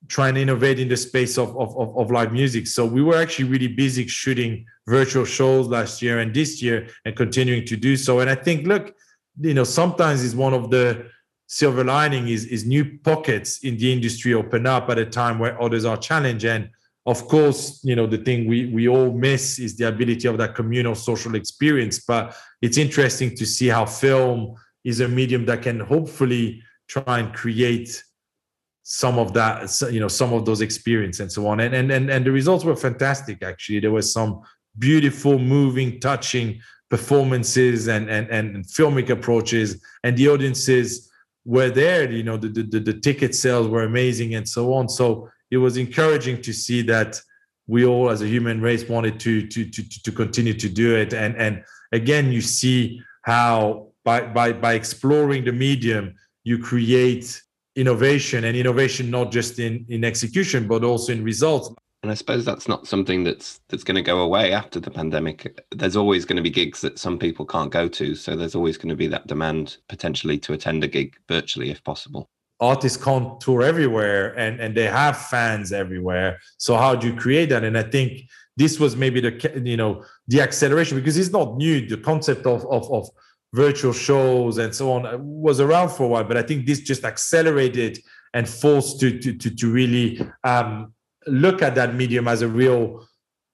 try 0.08 0.30
and 0.30 0.38
innovate 0.38 0.80
in 0.80 0.88
the 0.88 0.98
space 0.98 1.38
of, 1.38 1.50
of, 1.58 1.78
of, 1.78 1.98
of, 1.98 2.12
live 2.12 2.32
music. 2.32 2.68
So 2.68 2.86
we 2.86 3.02
were 3.02 3.18
actually 3.18 3.46
really 3.46 3.68
busy 3.68 4.08
shooting 4.08 4.66
virtual 4.88 5.26
shows 5.26 5.68
last 5.68 6.02
year 6.02 6.20
and 6.20 6.34
this 6.34 6.62
year 6.62 6.88
and 7.06 7.16
continuing 7.16 7.66
to 7.66 7.76
do 7.76 7.98
so. 7.98 8.20
And 8.20 8.30
I 8.30 8.36
think, 8.36 8.68
look, 8.68 8.96
you 9.40 9.54
know, 9.54 9.64
sometimes 9.64 10.24
is 10.24 10.36
one 10.36 10.54
of 10.54 10.70
the 10.70 11.10
silver 11.48 11.84
lining 11.84 12.28
is, 12.28 12.46
is 12.46 12.66
new 12.66 13.00
pockets 13.04 13.64
in 13.64 13.78
the 13.78 13.92
industry 13.92 14.34
open 14.34 14.66
up 14.66 14.90
at 14.90 14.98
a 14.98 15.06
time 15.06 15.40
where 15.40 15.62
others 15.62 15.86
are 15.86 15.98
challenged. 15.98 16.46
And 16.46 16.70
of 17.06 17.28
course, 17.28 17.80
you 17.84 17.96
know, 17.96 18.06
the 18.06 18.18
thing 18.18 18.48
we, 18.48 18.66
we 18.68 18.88
all 18.88 19.12
miss 19.12 19.60
is 19.60 19.78
the 19.78 19.88
ability 19.88 20.28
of 20.28 20.38
that 20.38 20.56
communal 20.56 20.96
social 20.96 21.36
experience. 21.36 22.00
But 22.00 22.36
it's 22.62 22.78
interesting 22.78 23.36
to 23.36 23.46
see 23.46 23.68
how 23.68 23.86
film 23.86 24.56
is 24.84 25.00
a 25.00 25.08
medium 25.08 25.46
that 25.46 25.62
can 25.62 25.80
hopefully 25.80 26.62
try 26.88 27.20
and 27.20 27.34
create 27.34 28.04
some 28.90 29.20
of 29.20 29.34
that 29.34 29.70
you 29.92 30.00
know 30.00 30.08
some 30.08 30.32
of 30.32 30.46
those 30.46 30.62
experience 30.62 31.20
and 31.20 31.30
so 31.30 31.46
on. 31.46 31.60
And 31.60 31.76
and 31.76 31.92
and, 31.92 32.10
and 32.10 32.26
the 32.26 32.32
results 32.32 32.64
were 32.64 32.76
fantastic 32.76 33.44
actually. 33.44 33.82
There 33.82 33.92
was 33.92 34.14
some 34.14 34.40
beautiful 34.80 35.40
moving 35.40 36.00
touching 36.00 36.62
performances 36.90 37.90
and 37.90 38.10
and 38.10 38.30
and 38.30 38.66
filmic 38.66 39.10
approaches 39.10 39.84
and 40.06 40.16
the 40.16 40.30
audiences 40.30 41.12
were 41.44 41.70
there 41.70 42.10
you 42.10 42.24
know 42.24 42.38
the, 42.38 42.48
the 42.48 42.80
the 42.80 42.94
ticket 42.94 43.36
sales 43.36 43.68
were 43.68 43.84
amazing 43.84 44.36
and 44.36 44.48
so 44.48 44.74
on. 44.74 44.88
So 44.88 45.30
it 45.52 45.58
was 45.58 45.76
encouraging 45.76 46.42
to 46.44 46.54
see 46.54 46.82
that 46.84 47.22
we 47.68 47.86
all 47.86 48.10
as 48.10 48.22
a 48.22 48.28
human 48.28 48.62
race 48.62 48.88
wanted 48.88 49.20
to 49.20 49.46
to 49.48 49.70
to 49.70 50.02
to 50.04 50.12
continue 50.14 50.54
to 50.54 50.70
do 50.70 50.96
it. 50.96 51.14
And 51.14 51.36
and 51.36 51.62
again 51.92 52.32
you 52.32 52.40
see 52.40 53.02
how 53.24 53.90
by 54.06 54.22
by 54.28 54.54
by 54.54 54.76
exploring 54.76 55.44
the 55.44 55.52
medium 55.52 56.16
you 56.46 56.58
create 56.58 57.42
innovation 57.78 58.44
and 58.44 58.58
innovation 58.58 59.10
not 59.10 59.32
just 59.32 59.60
in 59.60 59.86
in 59.88 60.04
execution 60.04 60.68
but 60.68 60.84
also 60.84 61.14
in 61.14 61.24
results. 61.24 61.70
And 62.04 62.12
i 62.12 62.16
suppose 62.16 62.44
that's 62.44 62.68
not 62.68 62.88
something 62.88 63.24
that's 63.24 63.62
that's 63.70 63.84
going 63.84 63.96
to 63.96 64.02
go 64.02 64.20
away 64.22 64.52
after 64.52 64.80
the 64.80 64.92
pandemic. 64.92 65.64
There's 65.72 65.96
always 65.96 66.26
going 66.26 66.38
to 66.38 66.44
be 66.44 66.50
gigs 66.50 66.82
that 66.82 67.00
some 67.00 67.18
people 67.18 67.46
can't 67.46 67.72
go 67.72 67.88
to 67.88 68.16
so 68.16 68.36
there's 68.36 68.56
always 68.56 68.78
going 68.78 68.90
to 68.90 68.96
be 68.96 69.08
that 69.08 69.28
demand 69.28 69.78
potentially 69.88 70.38
to 70.40 70.54
attend 70.54 70.84
a 70.84 70.88
gig 70.88 71.16
virtually 71.30 71.70
if 71.70 71.84
possible. 71.84 72.28
Artists 72.60 73.02
can't 73.02 73.40
tour 73.40 73.62
everywhere 73.62 74.38
and 74.38 74.60
and 74.60 74.76
they 74.76 74.88
have 74.88 75.16
fans 75.18 75.72
everywhere. 75.72 76.40
So 76.58 76.76
how 76.76 76.96
do 76.96 77.08
you 77.08 77.16
create 77.16 77.50
that? 77.50 77.64
And 77.64 77.78
i 77.78 77.84
think 77.84 78.24
this 78.58 78.80
was 78.80 78.96
maybe 78.96 79.22
the 79.22 79.62
you 79.64 79.78
know 79.78 80.04
the 80.28 80.42
acceleration 80.42 80.98
because 80.98 81.16
it's 81.16 81.32
not 81.32 81.58
new 81.58 81.88
the 81.88 81.98
concept 81.98 82.46
of 82.48 82.66
of, 82.66 82.92
of 82.92 83.10
virtual 83.66 83.94
shows 83.94 84.54
and 84.60 84.74
so 84.80 84.86
on 84.94 85.06
uh, 85.06 85.18
was 85.18 85.60
around 85.60 85.90
for 85.90 86.04
a 86.04 86.08
while, 86.08 86.24
but 86.24 86.38
I 86.38 86.44
think 86.44 86.66
this 86.66 86.80
just 86.92 87.04
accelerated 87.04 87.94
and 88.34 88.48
forced 88.48 89.00
to 89.02 89.08
to 89.24 89.30
to, 89.42 89.48
to 89.60 89.66
really 89.80 90.08
um, 90.44 90.94
look 91.26 91.62
at 91.68 91.74
that 91.76 91.96
medium 92.02 92.28
as 92.28 92.42
a 92.42 92.48
real 92.64 92.82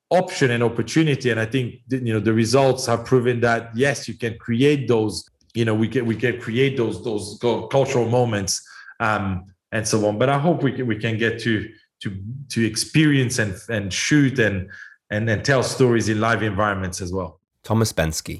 option 0.10 0.52
and 0.52 0.62
opportunity. 0.64 1.28
And 1.32 1.40
I 1.40 1.48
think 1.54 1.66
you 1.90 2.14
know 2.14 2.20
the 2.20 2.34
results 2.34 2.86
have 2.92 3.06
proven 3.06 3.40
that 3.42 3.62
yes, 3.76 4.08
you 4.08 4.16
can 4.24 4.38
create 4.38 4.88
those. 4.88 5.14
You 5.54 5.66
know, 5.66 5.76
we 5.84 5.88
can 5.88 6.06
we 6.06 6.16
can 6.16 6.36
create 6.46 6.74
those 6.78 7.04
those 7.04 7.38
cultural 7.72 8.08
moments 8.20 8.54
um, 9.00 9.26
and 9.72 9.88
so 9.88 10.06
on. 10.08 10.18
But 10.18 10.30
I 10.30 10.38
hope 10.46 10.64
we 10.64 10.72
can 10.78 10.86
we 10.88 10.98
can 11.06 11.18
get 11.18 11.34
to 11.46 11.54
to 12.02 12.08
to 12.54 12.60
experience 12.72 13.36
and 13.44 13.54
and 13.70 13.86
shoot 13.92 14.40
and 14.40 14.70
and 15.10 15.30
and 15.30 15.40
tell 15.46 15.64
stories 15.64 16.10
in 16.10 16.20
live 16.20 16.42
environments 16.44 17.02
as 17.02 17.12
well. 17.18 17.40
Thomas 17.64 17.94
Benski, 17.94 18.38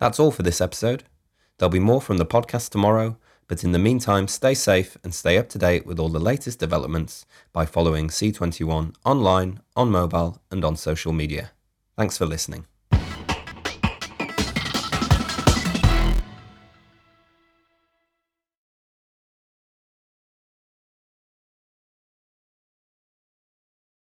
that's 0.00 0.18
all 0.18 0.30
for 0.30 0.42
this 0.42 0.60
episode. 0.60 1.04
There'll 1.58 1.70
be 1.70 1.78
more 1.78 2.00
from 2.00 2.16
the 2.16 2.26
podcast 2.26 2.70
tomorrow, 2.70 3.18
but 3.46 3.62
in 3.62 3.72
the 3.72 3.78
meantime, 3.78 4.28
stay 4.28 4.54
safe 4.54 4.96
and 5.04 5.14
stay 5.14 5.36
up 5.36 5.48
to 5.50 5.58
date 5.58 5.84
with 5.84 6.00
all 6.00 6.08
the 6.08 6.18
latest 6.18 6.58
developments 6.58 7.26
by 7.52 7.66
following 7.66 8.08
C21 8.08 8.94
online, 9.04 9.60
on 9.76 9.90
mobile, 9.90 10.40
and 10.50 10.64
on 10.64 10.76
social 10.76 11.12
media. 11.12 11.50
Thanks 11.96 12.16
for 12.16 12.26
listening. 12.26 12.64